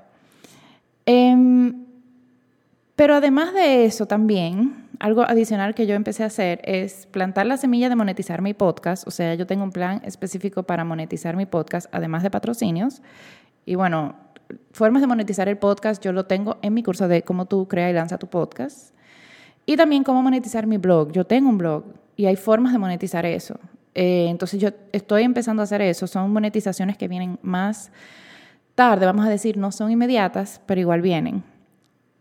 Em, 1.06 1.84
pero 2.96 3.14
además 3.14 3.52
de 3.52 3.84
eso 3.84 4.06
también, 4.06 4.86
algo 4.98 5.22
adicional 5.22 5.74
que 5.74 5.86
yo 5.86 5.94
empecé 5.94 6.22
a 6.22 6.26
hacer 6.26 6.60
es 6.64 7.06
plantar 7.06 7.46
la 7.46 7.56
semilla 7.56 7.88
de 7.88 7.96
monetizar 7.96 8.42
mi 8.42 8.54
podcast. 8.54 9.06
O 9.06 9.10
sea, 9.10 9.34
yo 9.34 9.46
tengo 9.46 9.62
un 9.62 9.70
plan 9.70 10.00
específico 10.04 10.62
para 10.62 10.84
monetizar 10.84 11.36
mi 11.36 11.46
podcast, 11.46 11.88
además 11.92 12.22
de 12.22 12.30
patrocinios. 12.30 13.02
Y 13.66 13.74
bueno, 13.74 14.16
formas 14.72 15.02
de 15.02 15.08
monetizar 15.08 15.48
el 15.48 15.58
podcast 15.58 16.02
yo 16.02 16.12
lo 16.12 16.26
tengo 16.26 16.58
en 16.62 16.74
mi 16.74 16.82
curso 16.82 17.08
de 17.08 17.22
cómo 17.22 17.46
tú 17.46 17.68
creas 17.68 17.90
y 17.90 17.94
lanza 17.94 18.18
tu 18.18 18.28
podcast. 18.28 18.95
Y 19.66 19.76
también 19.76 20.04
cómo 20.04 20.22
monetizar 20.22 20.66
mi 20.66 20.78
blog. 20.78 21.12
Yo 21.12 21.24
tengo 21.24 21.50
un 21.50 21.58
blog 21.58 21.84
y 22.16 22.26
hay 22.26 22.36
formas 22.36 22.72
de 22.72 22.78
monetizar 22.78 23.26
eso. 23.26 23.58
Eh, 23.94 24.26
entonces 24.28 24.60
yo 24.60 24.70
estoy 24.92 25.24
empezando 25.24 25.62
a 25.62 25.64
hacer 25.64 25.82
eso. 25.82 26.06
Son 26.06 26.32
monetizaciones 26.32 26.96
que 26.96 27.08
vienen 27.08 27.38
más 27.42 27.90
tarde, 28.76 29.06
vamos 29.06 29.26
a 29.26 29.30
decir, 29.30 29.56
no 29.56 29.72
son 29.72 29.90
inmediatas, 29.90 30.60
pero 30.66 30.80
igual 30.80 31.00
vienen. 31.02 31.42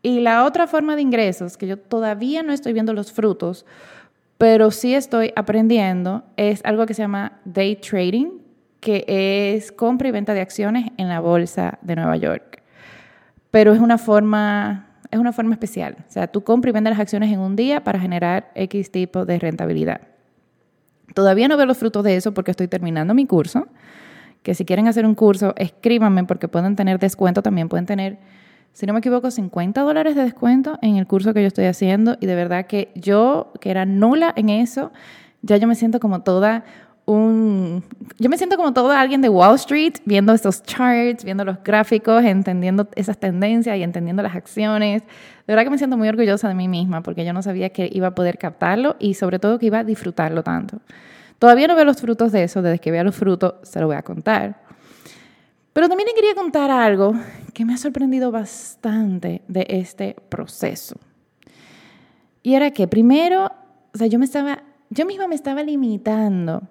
Y 0.01 0.21
la 0.21 0.45
otra 0.45 0.67
forma 0.67 0.95
de 0.95 1.01
ingresos, 1.01 1.57
que 1.57 1.67
yo 1.67 1.77
todavía 1.77 2.43
no 2.43 2.53
estoy 2.53 2.73
viendo 2.73 2.93
los 2.93 3.11
frutos, 3.11 3.65
pero 4.37 4.71
sí 4.71 4.95
estoy 4.95 5.33
aprendiendo, 5.35 6.23
es 6.37 6.61
algo 6.63 6.85
que 6.85 6.93
se 6.93 7.01
llama 7.01 7.39
day 7.43 7.75
trading, 7.75 8.39
que 8.79 9.03
es 9.55 9.71
compra 9.71 10.07
y 10.07 10.11
venta 10.11 10.33
de 10.33 10.41
acciones 10.41 10.91
en 10.97 11.09
la 11.09 11.19
bolsa 11.19 11.79
de 11.81 11.95
Nueva 11.95 12.17
York. 12.17 12.61
Pero 13.51 13.73
es 13.73 13.79
una 13.79 13.97
forma 13.97 14.84
es 15.11 15.19
una 15.19 15.31
forma 15.31 15.53
especial. 15.53 15.97
O 16.07 16.11
sea, 16.11 16.27
tú 16.27 16.43
compras 16.43 16.71
y 16.71 16.73
vendes 16.73 16.91
las 16.91 16.99
acciones 16.99 17.31
en 17.31 17.39
un 17.39 17.55
día 17.55 17.83
para 17.83 17.99
generar 17.99 18.51
X 18.55 18.91
tipo 18.91 19.25
de 19.25 19.39
rentabilidad. 19.39 20.01
Todavía 21.13 21.47
no 21.47 21.57
veo 21.57 21.65
los 21.65 21.77
frutos 21.77 22.03
de 22.03 22.15
eso 22.15 22.33
porque 22.33 22.51
estoy 22.51 22.67
terminando 22.67 23.13
mi 23.13 23.25
curso. 23.25 23.67
Que 24.43 24.53
si 24.53 24.65
quieren 24.65 24.87
hacer 24.87 25.05
un 25.05 25.15
curso, 25.15 25.53
escríbanme 25.57 26.23
porque 26.25 26.47
pueden 26.47 26.75
tener 26.75 26.99
descuento. 26.99 27.41
También 27.41 27.69
pueden 27.69 27.85
tener, 27.85 28.19
si 28.73 28.85
no 28.85 28.93
me 28.93 28.99
equivoco, 28.99 29.31
50 29.31 29.81
dólares 29.81 30.15
de 30.15 30.23
descuento 30.23 30.77
en 30.81 30.97
el 30.97 31.07
curso 31.07 31.33
que 31.33 31.41
yo 31.41 31.47
estoy 31.47 31.65
haciendo. 31.65 32.17
Y 32.19 32.25
de 32.25 32.35
verdad 32.35 32.67
que 32.67 32.91
yo, 32.95 33.53
que 33.59 33.71
era 33.71 33.85
nula 33.85 34.33
en 34.35 34.49
eso, 34.49 34.91
ya 35.41 35.57
yo 35.57 35.67
me 35.67 35.75
siento 35.75 35.99
como 35.99 36.21
toda 36.21 36.63
un... 37.05 37.83
Yo 38.17 38.29
me 38.29 38.37
siento 38.37 38.57
como 38.57 38.73
todo 38.73 38.91
alguien 38.91 39.21
de 39.21 39.29
Wall 39.29 39.55
Street 39.55 39.95
viendo 40.05 40.33
estos 40.33 40.63
charts, 40.63 41.23
viendo 41.23 41.45
los 41.45 41.63
gráficos, 41.63 42.23
entendiendo 42.23 42.87
esas 42.95 43.17
tendencias 43.17 43.77
y 43.77 43.83
entendiendo 43.83 44.23
las 44.23 44.35
acciones. 44.35 45.03
De 45.03 45.53
verdad 45.53 45.63
que 45.63 45.69
me 45.69 45.77
siento 45.77 45.97
muy 45.97 46.07
orgullosa 46.07 46.47
de 46.47 46.55
mí 46.55 46.67
misma 46.67 47.03
porque 47.03 47.23
yo 47.23 47.33
no 47.33 47.41
sabía 47.43 47.69
que 47.69 47.89
iba 47.91 48.07
a 48.07 48.15
poder 48.15 48.37
captarlo 48.37 48.95
y 48.99 49.13
sobre 49.13 49.39
todo 49.39 49.59
que 49.59 49.67
iba 49.67 49.79
a 49.79 49.83
disfrutarlo 49.83 50.43
tanto. 50.43 50.79
Todavía 51.37 51.67
no 51.67 51.75
veo 51.75 51.85
los 51.85 52.01
frutos 52.01 52.31
de 52.31 52.43
eso, 52.43 52.61
desde 52.61 52.79
que 52.79 52.91
vea 52.91 53.03
los 53.03 53.15
frutos 53.15 53.55
se 53.63 53.79
lo 53.79 53.87
voy 53.87 53.97
a 53.97 54.01
contar. 54.01 54.61
Pero 55.73 55.89
también 55.89 56.07
le 56.07 56.15
quería 56.15 56.33
contar 56.33 56.71
algo 56.71 57.13
que 57.53 57.65
me 57.65 57.73
ha 57.73 57.77
sorprendido 57.77 58.31
bastante 58.31 59.41
de 59.47 59.67
este 59.69 60.15
proceso. 60.29 60.95
Y 62.41 62.53
era 62.53 62.71
que 62.71 62.87
primero, 62.87 63.51
o 63.93 63.97
sea, 63.97 64.07
yo 64.07 64.17
me 64.17 64.25
estaba, 64.25 64.63
yo 64.89 65.05
misma 65.05 65.27
me 65.27 65.35
estaba 65.35 65.63
limitando 65.63 66.61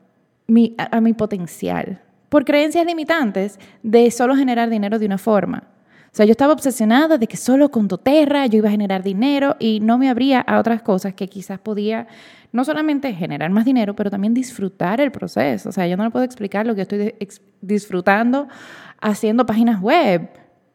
a, 0.78 1.00
mi 1.00 1.12
potencial 1.14 2.00
por 2.28 2.44
creencias 2.44 2.84
limitantes 2.84 3.58
de 3.82 4.10
solo 4.10 4.34
generar 4.36 4.68
dinero 4.68 4.98
de 4.98 5.06
una 5.06 5.18
forma. 5.18 5.64
O 6.06 6.16
sea, 6.16 6.26
yo 6.26 6.32
estaba 6.32 6.52
obsesionada 6.52 7.18
de 7.18 7.26
que 7.26 7.36
solo 7.36 7.70
con 7.70 7.88
doTERRA 7.88 8.46
yo 8.46 8.58
iba 8.58 8.68
a 8.68 8.70
generar 8.70 9.02
dinero 9.02 9.56
y 9.58 9.80
no 9.80 9.98
me 9.98 10.08
abría 10.08 10.40
a 10.40 10.60
otras 10.60 10.82
cosas 10.82 11.14
que 11.14 11.28
quizás 11.28 11.58
podía 11.58 12.06
no 12.52 12.64
solamente 12.64 13.12
generar 13.12 13.50
más 13.50 13.64
dinero, 13.64 13.96
pero 13.96 14.10
también 14.10 14.32
disfrutar 14.32 15.00
el 15.00 15.10
proceso. 15.10 15.70
O 15.70 15.72
sea, 15.72 15.88
yo 15.88 15.96
no 15.96 16.04
le 16.04 16.10
puedo 16.10 16.24
explicar 16.24 16.66
lo 16.66 16.76
que 16.76 16.82
estoy 16.82 17.14
disfrutando 17.60 18.46
haciendo 19.00 19.44
páginas 19.44 19.80
web 19.80 20.28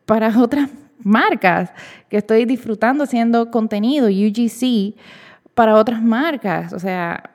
para 0.05 0.38
otras 0.41 0.69
marcas, 1.03 1.71
que 2.09 2.17
estoy 2.17 2.43
disfrutando 2.45 3.05
haciendo 3.05 3.49
contenido 3.49 4.07
UGC 4.07 4.95
para 5.53 5.75
otras 5.75 6.01
marcas. 6.01 6.73
O 6.73 6.79
sea, 6.79 7.28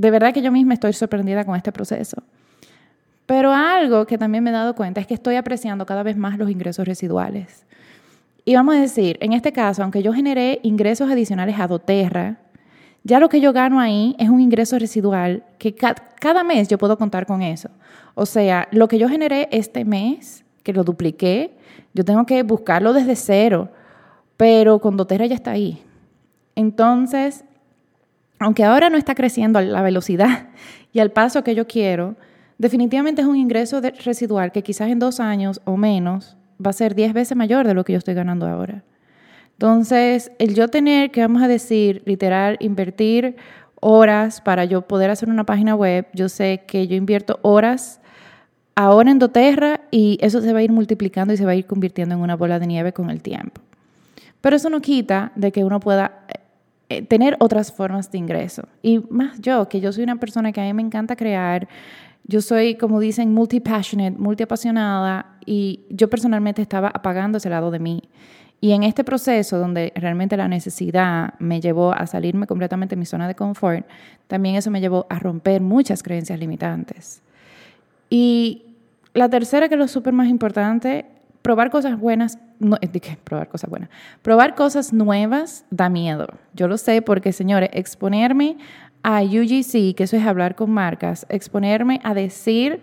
de 0.00 0.10
verdad 0.10 0.32
que 0.32 0.40
yo 0.40 0.50
misma 0.50 0.72
estoy 0.72 0.94
sorprendida 0.94 1.44
con 1.44 1.56
este 1.56 1.72
proceso. 1.72 2.22
Pero 3.26 3.52
algo 3.52 4.06
que 4.06 4.16
también 4.16 4.42
me 4.42 4.48
he 4.48 4.52
dado 4.52 4.74
cuenta 4.74 4.98
es 4.98 5.06
que 5.06 5.12
estoy 5.12 5.36
apreciando 5.36 5.84
cada 5.84 6.02
vez 6.02 6.16
más 6.16 6.38
los 6.38 6.50
ingresos 6.50 6.88
residuales. 6.88 7.66
Y 8.46 8.54
vamos 8.54 8.76
a 8.76 8.80
decir, 8.80 9.18
en 9.20 9.34
este 9.34 9.52
caso, 9.52 9.82
aunque 9.82 10.02
yo 10.02 10.14
generé 10.14 10.58
ingresos 10.62 11.10
adicionales 11.10 11.60
a 11.60 11.66
doTERRA, 11.66 12.38
ya 13.04 13.20
lo 13.20 13.28
que 13.28 13.42
yo 13.42 13.52
gano 13.52 13.78
ahí 13.78 14.16
es 14.18 14.30
un 14.30 14.40
ingreso 14.40 14.78
residual 14.78 15.44
que 15.58 15.74
cada 15.74 16.44
mes 16.44 16.68
yo 16.68 16.78
puedo 16.78 16.96
contar 16.96 17.26
con 17.26 17.42
eso. 17.42 17.68
O 18.14 18.24
sea, 18.24 18.68
lo 18.72 18.88
que 18.88 18.98
yo 18.98 19.06
generé 19.06 19.48
este 19.52 19.84
mes, 19.84 20.44
que 20.62 20.72
lo 20.72 20.82
dupliqué, 20.82 21.58
yo 21.92 22.06
tengo 22.06 22.24
que 22.24 22.42
buscarlo 22.42 22.94
desde 22.94 23.16
cero, 23.16 23.68
pero 24.38 24.78
con 24.78 24.96
doTERRA 24.96 25.26
ya 25.26 25.34
está 25.34 25.50
ahí. 25.50 25.82
Entonces, 26.56 27.44
aunque 28.40 28.64
ahora 28.64 28.90
no 28.90 28.96
está 28.96 29.14
creciendo 29.14 29.58
a 29.58 29.62
la 29.62 29.82
velocidad 29.82 30.48
y 30.92 30.98
al 30.98 31.12
paso 31.12 31.44
que 31.44 31.54
yo 31.54 31.66
quiero, 31.66 32.16
definitivamente 32.58 33.20
es 33.22 33.28
un 33.28 33.36
ingreso 33.36 33.80
residual 34.04 34.50
que 34.50 34.62
quizás 34.62 34.88
en 34.88 34.98
dos 34.98 35.20
años 35.20 35.60
o 35.64 35.76
menos 35.76 36.36
va 36.64 36.70
a 36.70 36.74
ser 36.74 36.94
diez 36.94 37.12
veces 37.12 37.36
mayor 37.36 37.66
de 37.66 37.74
lo 37.74 37.84
que 37.84 37.92
yo 37.92 37.98
estoy 37.98 38.14
ganando 38.14 38.46
ahora. 38.48 38.82
Entonces, 39.52 40.32
el 40.38 40.54
yo 40.54 40.68
tener 40.68 41.10
que, 41.10 41.20
vamos 41.20 41.42
a 41.42 41.48
decir, 41.48 42.02
literal, 42.06 42.56
invertir 42.60 43.36
horas 43.78 44.40
para 44.40 44.64
yo 44.64 44.82
poder 44.82 45.10
hacer 45.10 45.28
una 45.28 45.44
página 45.44 45.74
web, 45.74 46.06
yo 46.14 46.30
sé 46.30 46.64
que 46.66 46.86
yo 46.86 46.96
invierto 46.96 47.38
horas 47.42 48.00
ahora 48.74 49.10
en 49.10 49.18
doTERRA 49.18 49.82
y 49.90 50.18
eso 50.22 50.40
se 50.40 50.54
va 50.54 50.60
a 50.60 50.62
ir 50.62 50.72
multiplicando 50.72 51.34
y 51.34 51.36
se 51.36 51.44
va 51.44 51.50
a 51.50 51.56
ir 51.56 51.66
convirtiendo 51.66 52.14
en 52.14 52.22
una 52.22 52.36
bola 52.36 52.58
de 52.58 52.66
nieve 52.66 52.94
con 52.94 53.10
el 53.10 53.20
tiempo. 53.20 53.60
Pero 54.40 54.56
eso 54.56 54.70
no 54.70 54.80
quita 54.80 55.32
de 55.34 55.52
que 55.52 55.62
uno 55.62 55.78
pueda 55.78 56.24
eh, 56.90 57.02
tener 57.02 57.36
otras 57.38 57.72
formas 57.72 58.10
de 58.10 58.18
ingreso. 58.18 58.64
Y 58.82 58.98
más 59.10 59.40
yo, 59.40 59.68
que 59.68 59.80
yo 59.80 59.92
soy 59.92 60.02
una 60.02 60.16
persona 60.16 60.50
que 60.50 60.60
a 60.60 60.64
mí 60.64 60.74
me 60.74 60.82
encanta 60.82 61.14
crear, 61.14 61.68
yo 62.24 62.40
soy, 62.40 62.74
como 62.74 62.98
dicen, 62.98 63.32
multi-passionate, 63.32 64.18
multi-apasionada, 64.18 65.36
y 65.46 65.80
yo 65.88 66.10
personalmente 66.10 66.60
estaba 66.62 66.88
apagando 66.88 67.38
ese 67.38 67.48
lado 67.48 67.70
de 67.70 67.78
mí. 67.78 68.02
Y 68.60 68.72
en 68.72 68.82
este 68.82 69.04
proceso, 69.04 69.56
donde 69.58 69.92
realmente 69.94 70.36
la 70.36 70.48
necesidad 70.48 71.34
me 71.38 71.60
llevó 71.60 71.92
a 71.92 72.08
salirme 72.08 72.48
completamente 72.48 72.96
de 72.96 72.98
mi 72.98 73.06
zona 73.06 73.28
de 73.28 73.36
confort, 73.36 73.86
también 74.26 74.56
eso 74.56 74.72
me 74.72 74.80
llevó 74.80 75.06
a 75.08 75.20
romper 75.20 75.62
muchas 75.62 76.02
creencias 76.02 76.40
limitantes. 76.40 77.22
Y 78.10 78.64
la 79.14 79.28
tercera, 79.28 79.68
que 79.68 79.76
es 79.76 79.78
lo 79.78 79.86
súper 79.86 80.12
más 80.12 80.28
importante, 80.28 81.06
probar 81.50 81.72
cosas 81.72 81.98
buenas, 81.98 82.38
no, 82.60 82.76
¿qué? 82.78 83.18
probar 83.24 83.48
cosas 83.48 83.68
buenas, 83.68 83.90
probar 84.22 84.54
cosas 84.54 84.92
nuevas 84.92 85.64
da 85.68 85.88
miedo. 85.88 86.28
Yo 86.54 86.68
lo 86.68 86.78
sé 86.78 87.02
porque, 87.02 87.32
señores, 87.32 87.70
exponerme 87.72 88.56
a 89.02 89.20
UGC, 89.22 89.96
que 89.96 90.04
eso 90.04 90.16
es 90.16 90.24
hablar 90.24 90.54
con 90.54 90.70
marcas, 90.70 91.26
exponerme 91.28 91.98
a 92.04 92.14
decir 92.14 92.82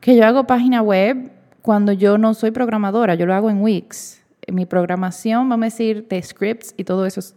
que 0.00 0.16
yo 0.16 0.26
hago 0.26 0.44
página 0.48 0.82
web 0.82 1.30
cuando 1.62 1.92
yo 1.92 2.18
no 2.18 2.34
soy 2.34 2.50
programadora, 2.50 3.14
yo 3.14 3.26
lo 3.26 3.34
hago 3.34 3.48
en 3.48 3.62
Wix. 3.62 4.24
Mi 4.52 4.66
programación, 4.66 5.48
vamos 5.48 5.62
a 5.62 5.66
decir, 5.66 6.08
de 6.08 6.20
scripts 6.20 6.74
y 6.76 6.82
todo 6.82 7.06
eso 7.06 7.20
es 7.20 7.36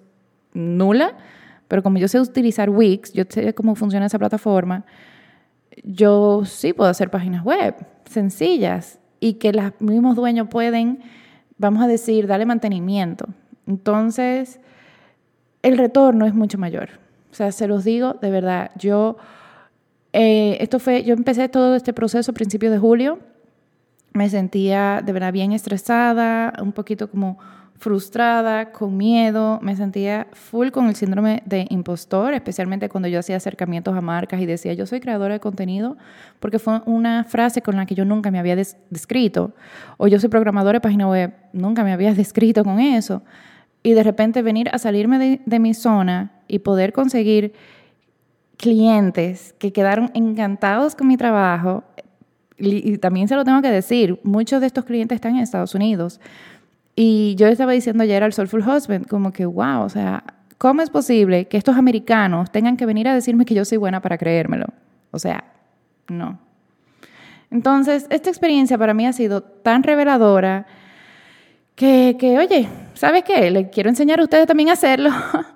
nula, 0.56 1.16
pero 1.68 1.84
como 1.84 2.00
yo 2.00 2.08
sé 2.08 2.20
utilizar 2.20 2.72
Wix, 2.72 3.14
yo 3.14 3.26
sé 3.30 3.54
cómo 3.54 3.76
funciona 3.76 4.08
esa 4.08 4.18
plataforma, 4.18 4.86
yo 5.84 6.46
sí 6.46 6.74
puedo 6.74 6.90
hacer 6.90 7.12
páginas 7.12 7.44
web 7.44 7.76
sencillas 8.06 9.00
y 9.24 9.36
que 9.36 9.54
los 9.54 9.72
mismos 9.80 10.18
dueños 10.18 10.50
pueden, 10.50 11.00
vamos 11.58 11.82
a 11.82 11.88
decir, 11.88 12.28
darle 12.28 12.46
mantenimiento. 12.46 13.26
Entonces, 13.66 14.60
el 15.62 15.78
retorno 15.78 16.26
es 16.26 16.34
mucho 16.34 16.58
mayor. 16.58 16.90
O 17.32 17.34
sea, 17.34 17.54
se 17.54 17.66
los 17.68 17.86
digo 17.86 18.16
de 18.16 18.30
verdad, 18.30 18.72
yo, 18.76 19.16
eh, 20.12 20.58
esto 20.60 20.78
fue, 20.78 21.04
yo 21.06 21.14
empecé 21.14 21.48
todo 21.48 21.74
este 21.76 21.94
proceso 21.94 22.32
a 22.32 22.34
principios 22.34 22.74
de 22.74 22.80
julio, 22.80 23.20
me 24.12 24.30
sentía 24.30 25.02
de 25.02 25.14
verdad 25.14 25.32
bien 25.32 25.54
estresada, 25.54 26.52
un 26.62 26.74
poquito 26.74 27.10
como 27.10 27.40
frustrada, 27.84 28.72
con 28.72 28.96
miedo, 28.96 29.60
me 29.62 29.76
sentía 29.76 30.28
full 30.32 30.70
con 30.70 30.88
el 30.88 30.96
síndrome 30.96 31.44
de 31.46 31.68
impostor, 31.70 32.34
especialmente 32.34 32.88
cuando 32.88 33.10
yo 33.10 33.20
hacía 33.20 33.36
acercamientos 33.36 33.94
a 33.94 34.00
marcas 34.00 34.40
y 34.40 34.46
decía, 34.46 34.72
yo 34.72 34.86
soy 34.86 35.02
creadora 35.02 35.34
de 35.34 35.42
contenido, 35.42 35.98
porque 36.40 36.60
fue 36.60 36.82
una 36.86 37.26
frase 37.26 37.62
con 37.62 37.76
la 37.76 37.86
que 37.86 37.94
yo 37.94 38.06
nunca 38.06 38.32
me 38.32 38.40
había 38.40 38.56
descrito, 38.56 39.52
o 39.98 40.08
yo 40.08 40.18
soy 40.18 40.30
programadora 40.30 40.78
de 40.78 40.82
página 40.82 41.10
web, 41.10 41.34
nunca 41.52 41.84
me 41.84 41.92
había 41.92 42.14
descrito 42.24 42.64
con 42.64 42.80
eso, 42.80 43.22
y 43.84 43.92
de 43.92 44.04
repente 44.04 44.42
venir 44.42 44.70
a 44.72 44.78
salirme 44.78 45.20
de, 45.20 45.42
de 45.46 45.60
mi 45.60 45.74
zona 45.74 46.32
y 46.48 46.60
poder 46.60 46.94
conseguir 46.94 47.52
clientes 48.56 49.56
que 49.60 49.74
quedaron 49.74 50.10
encantados 50.14 50.96
con 50.96 51.08
mi 51.08 51.18
trabajo, 51.18 51.84
y 52.58 52.98
también 53.00 53.28
se 53.28 53.36
lo 53.36 53.44
tengo 53.44 53.62
que 53.62 53.70
decir, 53.70 54.22
muchos 54.24 54.62
de 54.62 54.68
estos 54.68 54.86
clientes 54.86 55.16
están 55.16 55.36
en 55.36 55.42
Estados 55.42 55.76
Unidos, 55.76 56.22
y 56.96 57.36
yo 57.36 57.48
estaba 57.48 57.72
diciendo 57.72 58.04
ayer 58.04 58.24
al 58.24 58.34
Soulful 58.34 58.68
Husband, 58.68 59.08
como 59.08 59.32
que, 59.32 59.46
wow, 59.46 59.82
o 59.82 59.90
sea, 59.90 60.24
¿cómo 60.58 60.82
es 60.82 60.90
posible 60.90 61.46
que 61.46 61.58
estos 61.58 61.76
americanos 61.76 62.52
tengan 62.52 62.78
que 62.78 62.86
venir 62.86 63.08
a 63.08 63.16
decirme 63.16 63.46
que 63.46 63.56
yo 63.56 63.66
soy 63.66 63.78
buena 63.78 64.02
para 64.02 64.18
creérmelo? 64.18 64.68
O 65.12 65.20
sea, 65.20 65.44
no. 66.08 66.40
Entonces, 67.50 68.08
esta 68.10 68.30
experiencia 68.30 68.78
para 68.78 68.94
mí 68.94 69.06
ha 69.06 69.14
sido 69.14 69.42
tan 69.42 69.84
reveladora 69.84 70.66
que, 71.76 72.16
que 72.20 72.38
oye, 72.38 72.68
¿sabes 72.94 73.24
qué? 73.24 73.50
Le 73.50 73.70
quiero 73.70 73.90
enseñar 73.90 74.20
a 74.20 74.24
ustedes 74.24 74.46
también 74.46 74.70
a 74.70 74.74
hacerlo. 74.74 75.10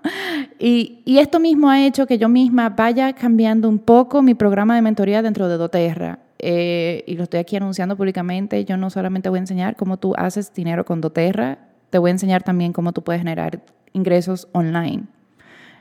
y, 0.60 1.02
y, 1.06 1.20
esto 1.20 1.40
mismo 1.40 1.70
ha 1.70 1.86
hecho 1.86 2.08
que 2.08 2.18
yo 2.18 2.30
misma 2.30 2.70
vaya 2.70 3.14
cambiando 3.14 3.70
un 3.70 3.80
poco 3.80 4.22
mi 4.22 4.34
programa 4.34 4.76
de 4.76 4.82
mentoría 4.82 5.22
dentro 5.22 5.48
de 5.48 5.58
doTERRA. 5.58 6.20
Eh, 6.40 7.04
y 7.08 7.16
lo 7.16 7.24
estoy 7.24 7.40
aquí 7.40 7.56
anunciando 7.56 7.98
públicamente, 7.98 8.64
yo 8.66 8.78
no 8.78 8.90
solamente 8.90 9.30
voy 9.30 9.38
a 9.38 9.42
enseñar 9.42 9.76
cómo 9.76 9.98
tú 9.98 10.14
haces 10.18 10.54
dinero 10.54 10.86
con 10.86 11.02
doTERRA, 11.02 11.60
te 11.90 11.98
voy 11.98 12.10
a 12.10 12.12
enseñar 12.12 12.44
también 12.44 12.74
cómo 12.74 12.94
tú 12.94 13.04
puedes 13.04 13.22
generar 13.22 13.62
ingresos 13.94 14.48
online 14.52 15.06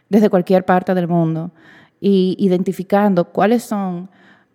desde 0.08 0.30
cualquier 0.30 0.64
parte 0.64 0.94
del 0.94 1.08
mundo 1.08 1.50
y 2.00 2.36
identificando 2.38 3.26
cuáles 3.26 3.64
son 3.64 4.08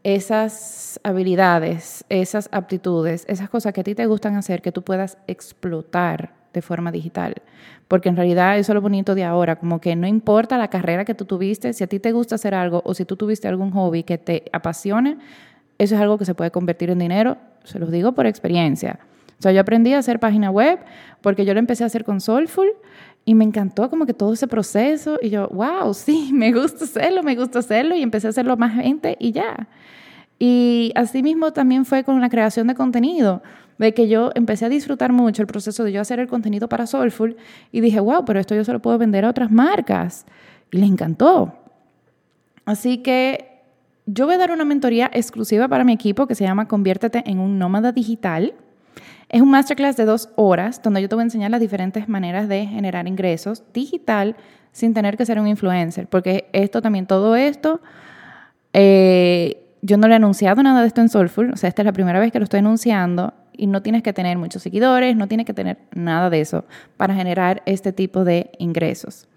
esas 0.04 1.00
habilidades, 1.04 2.06
esas 2.10 2.50
aptitudes, 2.52 3.26
esas 3.28 3.50
cosas 3.50 3.74
que 3.74 3.82
a 3.82 3.84
ti 3.84 3.94
te 3.94 4.06
gustan 4.06 4.36
hacer, 4.36 4.62
que 4.62 4.72
tú 4.72 4.82
puedas 4.82 5.18
explotar 5.28 6.34
de 6.54 6.62
forma 6.62 6.92
digital. 6.92 7.36
Porque 7.88 8.10
en 8.10 8.16
realidad 8.16 8.58
eso 8.58 8.72
es 8.72 8.76
lo 8.76 8.82
bonito 8.82 9.16
de 9.16 9.24
ahora, 9.24 9.58
como 9.58 9.80
que 9.80 9.96
no 9.96 10.08
importa 10.08 10.58
la 10.58 10.70
carrera 10.70 11.06
que 11.06 11.14
tú 11.14 11.26
tuviste, 11.26 11.74
si 11.74 11.84
a 11.84 11.88
ti 11.88 12.00
te 12.00 12.12
gusta 12.12 12.36
hacer 12.36 12.56
algo 12.56 12.82
o 12.86 12.94
si 12.94 13.06
tú 13.06 13.16
tuviste 13.16 13.48
algún 13.48 13.72
hobby 13.72 14.04
que 14.04 14.18
te 14.18 14.46
apasione, 14.52 15.18
eso 15.84 15.96
es 15.96 16.02
algo 16.02 16.20
que 16.20 16.26
se 16.26 16.36
puede 16.36 16.52
convertir 16.52 16.92
en 16.92 17.00
dinero, 17.00 17.38
se 17.64 17.80
los 17.80 17.90
digo 17.90 18.12
por 18.12 18.28
experiencia. 18.28 19.00
O 19.40 19.42
sea, 19.42 19.52
yo 19.52 19.62
aprendí 19.62 19.94
a 19.94 19.98
hacer 19.98 20.20
página 20.20 20.52
web 20.52 20.78
porque 21.22 21.44
yo 21.44 21.56
lo 21.56 21.60
empecé 21.60 21.84
a 21.84 21.88
hacer 21.88 22.04
con 22.04 22.22
Soulful 22.22 22.68
y 23.26 23.34
me 23.34 23.44
encantó 23.44 23.90
como 23.90 24.06
que 24.06 24.14
todo 24.14 24.34
ese 24.34 24.48
proceso 24.48 25.18
y 25.20 25.32
yo, 25.32 25.48
wow, 25.50 25.92
sí, 25.96 26.30
me 26.34 26.52
gusta 26.52 26.86
hacerlo, 26.86 27.24
me 27.24 27.36
gusta 27.36 27.58
hacerlo 27.58 27.96
y 27.96 28.04
empecé 28.04 28.28
a 28.28 28.30
hacerlo 28.30 28.56
más 28.58 28.76
gente 28.76 29.18
y 29.20 29.32
ya. 29.32 29.68
Y 30.38 30.92
así 30.94 31.24
mismo 31.24 31.52
también 31.52 31.86
fue 31.86 32.04
con 32.04 32.22
la 32.22 32.30
creación 32.30 32.68
de 32.68 32.76
contenido, 32.76 33.42
de 33.80 33.96
que 33.96 34.08
yo 34.08 34.30
empecé 34.36 34.66
a 34.66 34.70
disfrutar 34.70 35.12
mucho 35.12 35.42
el 35.42 35.48
proceso 35.48 35.84
de 35.84 35.92
yo 35.92 36.02
hacer 36.02 36.20
el 36.20 36.28
contenido 36.28 36.70
para 36.70 36.86
Soulful 36.86 37.38
y 37.72 37.82
dije, 37.82 38.00
wow, 38.00 38.24
pero 38.24 38.40
esto 38.40 38.54
yo 38.54 38.64
se 38.64 38.72
lo 38.72 38.84
puedo 38.84 39.00
vender 39.00 39.26
a 39.26 39.30
otras 39.32 39.50
marcas. 39.50 40.28
Y 40.72 40.78
le 40.78 40.86
encantó. 40.86 41.56
Así 42.66 43.00
que 43.00 43.51
yo 44.14 44.26
voy 44.26 44.36
a 44.36 44.38
dar 44.38 44.52
una 44.52 44.66
mentoría 44.66 45.10
exclusiva 45.14 45.68
para 45.68 45.84
mi 45.84 45.94
equipo 45.94 46.28
que 46.28 46.36
se 46.36 46.44
llama 46.44 46.68
Conviértete 46.68 47.24
en 47.26 47.40
un 47.40 47.58
nómada 47.58 47.92
digital. 47.92 48.54
Es 49.30 49.42
un 49.42 49.50
masterclass 49.50 49.96
de 49.96 50.04
dos 50.04 50.30
horas 50.36 50.82
donde 50.82 51.02
yo 51.02 51.08
te 51.08 51.16
voy 51.16 51.22
a 51.22 51.26
enseñar 51.26 51.52
las 51.52 51.62
diferentes 51.62 52.10
maneras 52.10 52.50
de 52.50 52.66
generar 52.66 53.08
ingresos 53.08 53.64
digital 53.74 54.36
sin 54.74 54.94
tener 54.94 55.16
que 55.16 55.26
ser 55.26 55.40
un 55.40 55.48
influencer, 55.48 56.08
porque 56.08 56.50
esto 56.52 56.82
también, 56.82 57.06
todo 57.06 57.36
esto, 57.36 57.82
eh, 58.74 59.64
yo 59.82 59.98
no 59.98 60.08
le 60.08 60.14
he 60.14 60.18
anunciado 60.18 60.62
nada 60.62 60.82
de 60.82 60.88
esto 60.88 61.02
en 61.02 61.10
Soulful, 61.10 61.52
o 61.52 61.58
sea, 61.58 61.70
esta 61.70 61.82
es 61.82 61.86
la 61.86 61.94
primera 61.94 62.20
vez 62.20 62.32
que 62.32 62.40
lo 62.40 62.44
estoy 62.44 62.60
anunciando 62.60 63.34
y 63.54 63.68
no 63.68 63.82
tienes 63.82 64.04
que 64.04 64.14
tener 64.14 64.38
muchos 64.38 64.62
seguidores, 64.62 65.16
no 65.16 65.28
tienes 65.28 65.46
que 65.46 65.54
tener 65.54 65.78
nada 65.94 66.30
de 66.30 66.42
eso 66.42 66.66
para 66.98 67.14
generar 67.14 67.64
este 67.66 67.92
tipo 67.92 68.24
de 68.24 68.52
ingresos. 68.60 69.28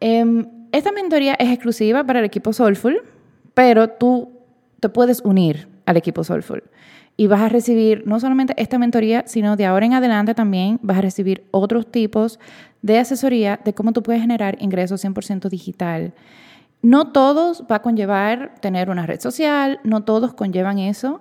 Em, 0.00 0.46
esta 0.72 0.92
mentoría 0.92 1.34
es 1.34 1.50
exclusiva 1.50 2.04
para 2.04 2.20
el 2.20 2.24
equipo 2.24 2.52
Soulful, 2.52 3.02
pero 3.58 3.88
tú 3.88 4.30
te 4.78 4.88
puedes 4.88 5.20
unir 5.22 5.66
al 5.84 5.96
equipo 5.96 6.22
Soulful 6.22 6.62
y 7.16 7.26
vas 7.26 7.40
a 7.40 7.48
recibir 7.48 8.04
no 8.06 8.20
solamente 8.20 8.54
esta 8.56 8.78
mentoría, 8.78 9.24
sino 9.26 9.56
de 9.56 9.66
ahora 9.66 9.84
en 9.84 9.94
adelante 9.94 10.32
también 10.32 10.78
vas 10.80 10.98
a 10.98 11.00
recibir 11.00 11.42
otros 11.50 11.90
tipos 11.90 12.38
de 12.82 13.00
asesoría 13.00 13.58
de 13.64 13.74
cómo 13.74 13.90
tú 13.90 14.04
puedes 14.04 14.22
generar 14.22 14.56
ingresos 14.60 15.04
100% 15.04 15.48
digital. 15.48 16.14
No 16.82 17.10
todos 17.10 17.64
va 17.68 17.76
a 17.76 17.82
conllevar 17.82 18.54
tener 18.60 18.90
una 18.90 19.06
red 19.06 19.18
social, 19.18 19.80
no 19.82 20.04
todos 20.04 20.34
conllevan 20.34 20.78
eso, 20.78 21.20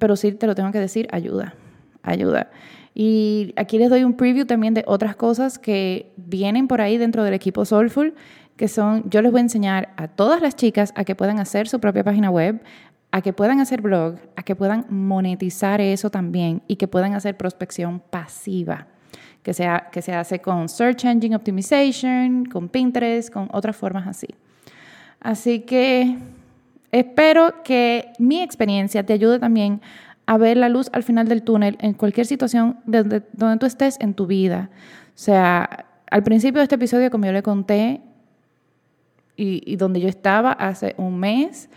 pero 0.00 0.16
sí 0.16 0.32
te 0.32 0.48
lo 0.48 0.56
tengo 0.56 0.72
que 0.72 0.80
decir, 0.80 1.06
ayuda, 1.12 1.54
ayuda. 2.02 2.50
Y 2.96 3.54
aquí 3.54 3.78
les 3.78 3.90
doy 3.90 4.02
un 4.02 4.14
preview 4.14 4.44
también 4.44 4.74
de 4.74 4.82
otras 4.88 5.14
cosas 5.14 5.60
que 5.60 6.10
vienen 6.16 6.66
por 6.66 6.80
ahí 6.80 6.98
dentro 6.98 7.22
del 7.22 7.34
equipo 7.34 7.64
Soulful, 7.64 8.16
que 8.58 8.68
son, 8.68 9.08
yo 9.08 9.22
les 9.22 9.32
voy 9.32 9.38
a 9.38 9.42
enseñar 9.42 9.88
a 9.96 10.08
todas 10.08 10.42
las 10.42 10.54
chicas 10.54 10.92
a 10.96 11.04
que 11.04 11.14
puedan 11.14 11.38
hacer 11.38 11.66
su 11.66 11.80
propia 11.80 12.04
página 12.04 12.28
web, 12.28 12.60
a 13.10 13.22
que 13.22 13.32
puedan 13.32 13.60
hacer 13.60 13.80
blog, 13.80 14.16
a 14.36 14.42
que 14.42 14.54
puedan 14.54 14.84
monetizar 14.90 15.80
eso 15.80 16.10
también 16.10 16.60
y 16.68 16.76
que 16.76 16.88
puedan 16.88 17.14
hacer 17.14 17.38
prospección 17.38 18.00
pasiva 18.00 18.86
que 19.48 19.54
se, 19.54 19.66
que 19.92 20.02
se 20.02 20.12
hace 20.12 20.40
con 20.40 20.68
Search 20.68 21.06
Engine 21.06 21.34
Optimization, 21.34 22.44
con 22.44 22.68
Pinterest, 22.68 23.32
con 23.32 23.48
otras 23.50 23.76
formas 23.76 24.06
así. 24.06 24.28
Así 25.20 25.60
que 25.60 26.18
espero 26.92 27.62
que 27.62 28.12
mi 28.18 28.42
experiencia 28.42 29.06
te 29.06 29.14
ayude 29.14 29.38
también 29.38 29.80
a 30.26 30.36
ver 30.36 30.58
la 30.58 30.68
luz 30.68 30.90
al 30.92 31.02
final 31.02 31.28
del 31.28 31.42
túnel 31.42 31.78
en 31.80 31.94
cualquier 31.94 32.26
situación 32.26 32.78
donde, 32.84 33.22
donde 33.32 33.56
tú 33.56 33.64
estés 33.64 33.96
en 34.00 34.12
tu 34.12 34.26
vida. 34.26 34.68
O 35.08 35.18
sea, 35.18 35.86
al 36.10 36.22
principio 36.22 36.58
de 36.58 36.64
este 36.64 36.74
episodio, 36.74 37.10
como 37.10 37.24
yo 37.24 37.32
le 37.32 37.42
conté, 37.42 38.02
y, 39.38 39.76
donde 39.76 40.00
yo 40.00 40.08
estaba 40.08 40.50
hace 40.50 40.94
un 40.98 41.18
mes, 41.18 41.70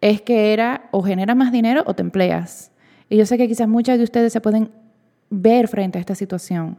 es 0.00 0.22
que 0.22 0.52
era 0.52 0.88
o 0.92 1.02
generas 1.02 1.36
más 1.36 1.50
dinero 1.50 1.82
o 1.86 1.94
te 1.94 2.02
empleas. 2.02 2.70
Y 3.08 3.16
yo 3.16 3.26
sé 3.26 3.36
que 3.36 3.48
quizás 3.48 3.68
muchas 3.68 3.98
de 3.98 4.04
ustedes 4.04 4.32
se 4.32 4.40
pueden 4.40 4.70
ver 5.28 5.66
frente 5.66 5.98
a 5.98 6.00
esta 6.00 6.14
situación. 6.14 6.78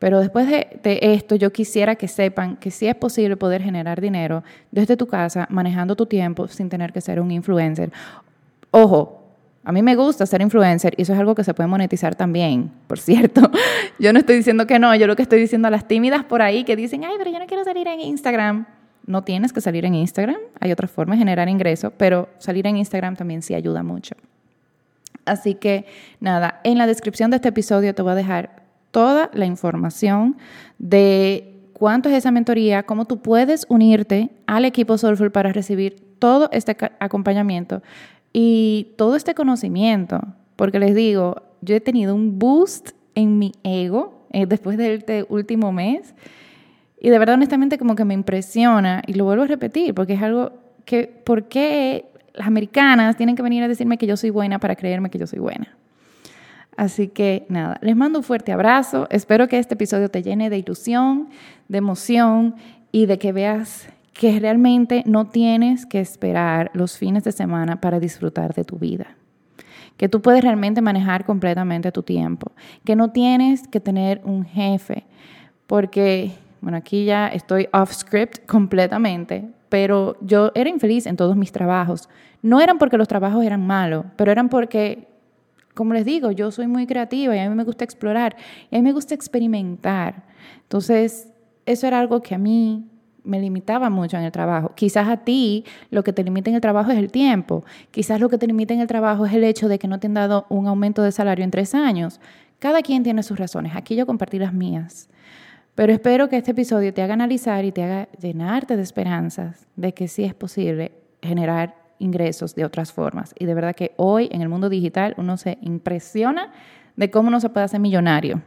Pero 0.00 0.18
después 0.18 0.48
de, 0.48 0.98
esto, 1.02 1.36
yo 1.36 1.52
quisiera 1.52 1.94
que 1.94 2.08
sepan 2.08 2.56
que 2.56 2.72
sí 2.72 2.88
es 2.88 2.96
posible 2.96 3.36
poder 3.36 3.62
generar 3.62 4.00
dinero 4.00 4.42
desde 4.72 4.96
tu 4.96 5.06
casa, 5.06 5.46
manejando 5.50 5.94
tu 5.94 6.06
tiempo 6.06 6.48
sin 6.48 6.68
tener 6.68 6.92
que 6.92 7.00
ser 7.00 7.20
un 7.20 7.30
influencer. 7.30 7.92
Ojo, 8.72 9.22
a 9.62 9.70
mí 9.70 9.82
me 9.82 9.94
gusta 9.94 10.26
ser 10.26 10.42
influencer 10.42 10.94
y 10.96 11.02
eso 11.02 11.12
es 11.12 11.18
algo 11.18 11.36
que 11.36 11.44
se 11.44 11.54
puede 11.54 11.68
monetizar 11.68 12.16
también, 12.16 12.72
por 12.88 12.98
cierto. 12.98 13.50
Yo 14.00 14.12
no 14.12 14.18
estoy 14.18 14.36
diciendo 14.36 14.66
que 14.66 14.80
no, 14.80 14.94
yo 14.96 15.06
lo 15.06 15.14
que 15.14 15.22
estoy 15.22 15.38
diciendo 15.38 15.68
a 15.68 15.70
las 15.70 15.86
tímidas 15.86 16.24
por 16.24 16.42
ahí 16.42 16.64
que 16.64 16.74
dicen, 16.74 17.04
ay, 17.04 17.14
pero 17.16 17.30
yo 17.30 17.38
no 17.38 17.46
quiero 17.46 17.62
salir 17.62 17.86
en 17.86 18.00
Instagram. 18.00 18.66
No 19.06 19.22
tienes 19.22 19.52
que 19.52 19.60
salir 19.60 19.84
en 19.84 19.94
Instagram, 19.94 20.36
hay 20.60 20.72
otras 20.72 20.90
formas 20.90 21.16
de 21.16 21.20
generar 21.20 21.48
ingresos, 21.48 21.92
pero 21.96 22.28
salir 22.38 22.66
en 22.66 22.76
Instagram 22.76 23.16
también 23.16 23.42
sí 23.42 23.54
ayuda 23.54 23.82
mucho. 23.82 24.14
Así 25.24 25.54
que 25.54 25.86
nada, 26.20 26.60
en 26.64 26.78
la 26.78 26.86
descripción 26.86 27.30
de 27.30 27.36
este 27.36 27.48
episodio 27.48 27.94
te 27.94 28.02
voy 28.02 28.12
a 28.12 28.16
dejar 28.16 28.64
toda 28.90 29.30
la 29.34 29.46
información 29.46 30.36
de 30.78 31.54
cuánto 31.72 32.08
es 32.08 32.14
esa 32.14 32.30
mentoría, 32.30 32.84
cómo 32.84 33.04
tú 33.04 33.20
puedes 33.20 33.66
unirte 33.68 34.30
al 34.46 34.64
equipo 34.64 34.96
Soulful 34.96 35.32
para 35.32 35.52
recibir 35.52 35.96
todo 36.18 36.48
este 36.52 36.76
acompañamiento 37.00 37.82
y 38.32 38.94
todo 38.96 39.16
este 39.16 39.34
conocimiento. 39.34 40.20
Porque 40.56 40.78
les 40.78 40.94
digo, 40.94 41.42
yo 41.60 41.74
he 41.74 41.80
tenido 41.80 42.14
un 42.14 42.38
boost 42.38 42.90
en 43.14 43.38
mi 43.38 43.52
ego 43.62 44.26
eh, 44.30 44.46
después 44.46 44.78
de 44.78 44.94
este 44.94 45.26
último 45.28 45.72
mes 45.72 46.14
y 47.04 47.10
de 47.10 47.18
verdad 47.18 47.34
honestamente 47.34 47.76
como 47.76 47.96
que 47.96 48.06
me 48.06 48.14
impresiona 48.14 49.02
y 49.06 49.12
lo 49.12 49.26
vuelvo 49.26 49.42
a 49.42 49.46
repetir 49.46 49.92
porque 49.92 50.14
es 50.14 50.22
algo 50.22 50.52
que, 50.86 51.06
¿por 51.06 51.48
qué 51.48 52.06
las 52.32 52.46
americanas 52.46 53.18
tienen 53.18 53.36
que 53.36 53.42
venir 53.42 53.62
a 53.62 53.68
decirme 53.68 53.98
que 53.98 54.06
yo 54.06 54.16
soy 54.16 54.30
buena 54.30 54.58
para 54.58 54.74
creerme 54.74 55.10
que 55.10 55.18
yo 55.18 55.26
soy 55.26 55.38
buena? 55.38 55.76
Así 56.78 57.08
que 57.08 57.44
nada, 57.50 57.76
les 57.82 57.94
mando 57.94 58.20
un 58.20 58.24
fuerte 58.24 58.52
abrazo. 58.52 59.06
Espero 59.10 59.48
que 59.48 59.58
este 59.58 59.74
episodio 59.74 60.08
te 60.08 60.22
llene 60.22 60.48
de 60.48 60.56
ilusión, 60.56 61.28
de 61.68 61.76
emoción 61.76 62.54
y 62.90 63.04
de 63.04 63.18
que 63.18 63.32
veas 63.32 63.86
que 64.14 64.40
realmente 64.40 65.02
no 65.04 65.26
tienes 65.26 65.84
que 65.84 66.00
esperar 66.00 66.70
los 66.72 66.96
fines 66.96 67.22
de 67.24 67.32
semana 67.32 67.82
para 67.82 68.00
disfrutar 68.00 68.54
de 68.54 68.64
tu 68.64 68.78
vida. 68.78 69.08
Que 69.98 70.08
tú 70.08 70.22
puedes 70.22 70.42
realmente 70.42 70.80
manejar 70.80 71.26
completamente 71.26 71.92
tu 71.92 72.02
tiempo. 72.02 72.52
Que 72.82 72.96
no 72.96 73.10
tienes 73.10 73.68
que 73.68 73.80
tener 73.80 74.22
un 74.24 74.46
jefe. 74.46 75.04
Porque, 75.66 76.32
bueno, 76.64 76.78
aquí 76.78 77.04
ya 77.04 77.28
estoy 77.28 77.68
off 77.74 77.92
script 77.92 78.46
completamente, 78.46 79.44
pero 79.68 80.16
yo 80.22 80.50
era 80.54 80.70
infeliz 80.70 81.04
en 81.04 81.16
todos 81.16 81.36
mis 81.36 81.52
trabajos. 81.52 82.08
No 82.40 82.58
eran 82.58 82.78
porque 82.78 82.96
los 82.96 83.06
trabajos 83.06 83.44
eran 83.44 83.66
malos, 83.66 84.06
pero 84.16 84.32
eran 84.32 84.48
porque 84.48 85.08
como 85.74 85.92
les 85.92 86.06
digo, 86.06 86.30
yo 86.30 86.50
soy 86.50 86.68
muy 86.68 86.86
creativa 86.86 87.36
y 87.36 87.38
a 87.38 87.50
mí 87.50 87.54
me 87.54 87.64
gusta 87.64 87.84
explorar 87.84 88.34
y 88.70 88.76
a 88.76 88.78
mí 88.78 88.82
me 88.82 88.92
gusta 88.92 89.14
experimentar. 89.14 90.22
Entonces, 90.62 91.28
eso 91.66 91.86
era 91.86 92.00
algo 92.00 92.22
que 92.22 92.34
a 92.34 92.38
mí 92.38 92.88
me 93.24 93.40
limitaba 93.40 93.90
mucho 93.90 94.16
en 94.16 94.22
el 94.22 94.32
trabajo. 94.32 94.72
Quizás 94.74 95.06
a 95.06 95.18
ti 95.18 95.66
lo 95.90 96.02
que 96.02 96.14
te 96.14 96.24
limita 96.24 96.48
en 96.48 96.56
el 96.56 96.62
trabajo 96.62 96.92
es 96.92 96.98
el 96.98 97.10
tiempo. 97.10 97.62
Quizás 97.90 98.20
lo 98.20 98.30
que 98.30 98.38
te 98.38 98.46
limita 98.46 98.72
en 98.72 98.80
el 98.80 98.86
trabajo 98.86 99.26
es 99.26 99.34
el 99.34 99.44
hecho 99.44 99.68
de 99.68 99.78
que 99.78 99.86
no 99.86 100.00
te 100.00 100.06
han 100.06 100.14
dado 100.14 100.46
un 100.48 100.66
aumento 100.66 101.02
de 101.02 101.12
salario 101.12 101.44
en 101.44 101.50
tres 101.50 101.74
años. 101.74 102.20
Cada 102.58 102.80
quien 102.80 103.02
tiene 103.02 103.22
sus 103.22 103.38
razones. 103.38 103.76
Aquí 103.76 103.96
yo 103.96 104.06
compartí 104.06 104.38
las 104.38 104.54
mías. 104.54 105.10
Pero 105.74 105.92
espero 105.92 106.28
que 106.28 106.36
este 106.36 106.52
episodio 106.52 106.94
te 106.94 107.02
haga 107.02 107.14
analizar 107.14 107.64
y 107.64 107.72
te 107.72 107.82
haga 107.82 108.08
llenarte 108.20 108.76
de 108.76 108.82
esperanzas 108.82 109.66
de 109.74 109.92
que 109.92 110.06
sí 110.06 110.24
es 110.24 110.34
posible 110.34 110.92
generar 111.20 111.74
ingresos 111.98 112.54
de 112.54 112.64
otras 112.64 112.92
formas. 112.92 113.34
Y 113.38 113.46
de 113.46 113.54
verdad 113.54 113.74
que 113.74 113.92
hoy 113.96 114.28
en 114.30 114.40
el 114.40 114.48
mundo 114.48 114.68
digital 114.68 115.14
uno 115.16 115.36
se 115.36 115.58
impresiona 115.62 116.52
de 116.94 117.10
cómo 117.10 117.28
uno 117.28 117.40
se 117.40 117.48
puede 117.48 117.64
hacer 117.64 117.80
millonario. 117.80 118.42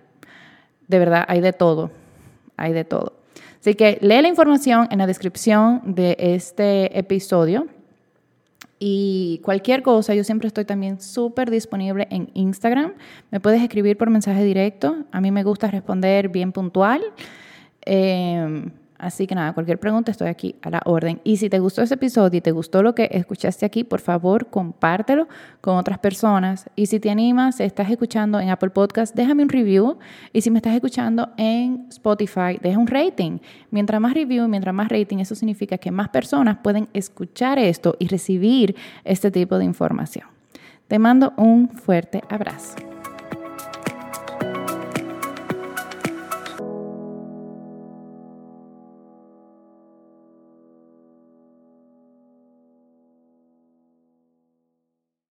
De 0.87 0.99
verdad, 0.99 1.25
hay 1.27 1.41
de 1.41 1.51
todo, 1.51 1.91
hay 2.55 2.71
de 2.71 2.85
todo. 2.85 3.17
Así 3.59 3.75
que 3.75 3.97
lee 4.01 4.21
la 4.21 4.29
información 4.29 4.87
en 4.91 4.99
la 4.99 5.07
descripción 5.07 5.81
de 5.83 6.15
este 6.17 6.97
episodio. 6.97 7.67
Y 8.79 9.39
cualquier 9.43 9.81
cosa, 9.81 10.13
yo 10.13 10.23
siempre 10.23 10.47
estoy 10.47 10.65
también 10.65 11.01
súper 11.01 11.49
disponible 11.49 12.07
en 12.11 12.29
Instagram. 12.33 12.93
Me 13.31 13.39
puedes 13.39 13.61
escribir 13.61 13.97
por 13.97 14.09
mensaje 14.09 14.43
directo. 14.43 15.05
A 15.11 15.19
mí 15.19 15.31
me 15.31 15.43
gusta 15.43 15.67
responder 15.71 16.29
bien 16.29 16.51
puntual. 16.51 17.01
Eh, 17.85 18.69
Así 18.97 19.27
que 19.27 19.35
nada, 19.35 19.53
cualquier 19.53 19.79
pregunta 19.79 20.11
estoy 20.11 20.27
aquí 20.27 20.55
a 20.61 20.69
la 20.69 20.81
orden. 20.85 21.21
Y 21.23 21.37
si 21.37 21.49
te 21.49 21.59
gustó 21.59 21.81
este 21.81 21.95
episodio 21.95 22.37
y 22.37 22.41
te 22.41 22.51
gustó 22.51 22.81
lo 22.81 22.95
que 22.95 23.09
escuchaste 23.11 23.65
aquí, 23.65 23.83
por 23.83 23.99
favor, 23.99 24.47
compártelo 24.47 25.27
con 25.61 25.77
otras 25.77 25.99
personas. 25.99 26.69
Y 26.75 26.87
si 26.87 26.99
te 26.99 27.09
animas, 27.09 27.59
estás 27.59 27.89
escuchando 27.89 28.39
en 28.39 28.49
Apple 28.49 28.71
Podcast, 28.71 29.15
déjame 29.15 29.43
un 29.43 29.49
review. 29.49 29.97
Y 30.33 30.41
si 30.41 30.49
me 30.49 30.57
estás 30.57 30.73
escuchando 30.73 31.29
en 31.37 31.85
Spotify, 31.89 32.59
deja 32.61 32.77
un 32.79 32.87
rating. 32.87 33.39
Mientras 33.69 34.01
más 34.01 34.13
review, 34.13 34.47
mientras 34.47 34.73
más 34.73 34.89
rating, 34.89 35.17
eso 35.17 35.35
significa 35.35 35.77
que 35.77 35.91
más 35.91 36.09
personas 36.09 36.57
pueden 36.63 36.89
escuchar 36.93 37.59
esto 37.59 37.95
y 37.99 38.07
recibir 38.07 38.75
este 39.03 39.29
tipo 39.29 39.57
de 39.57 39.65
información. 39.65 40.25
Te 40.87 40.99
mando 40.99 41.33
un 41.37 41.69
fuerte 41.69 42.23
abrazo. 42.29 42.96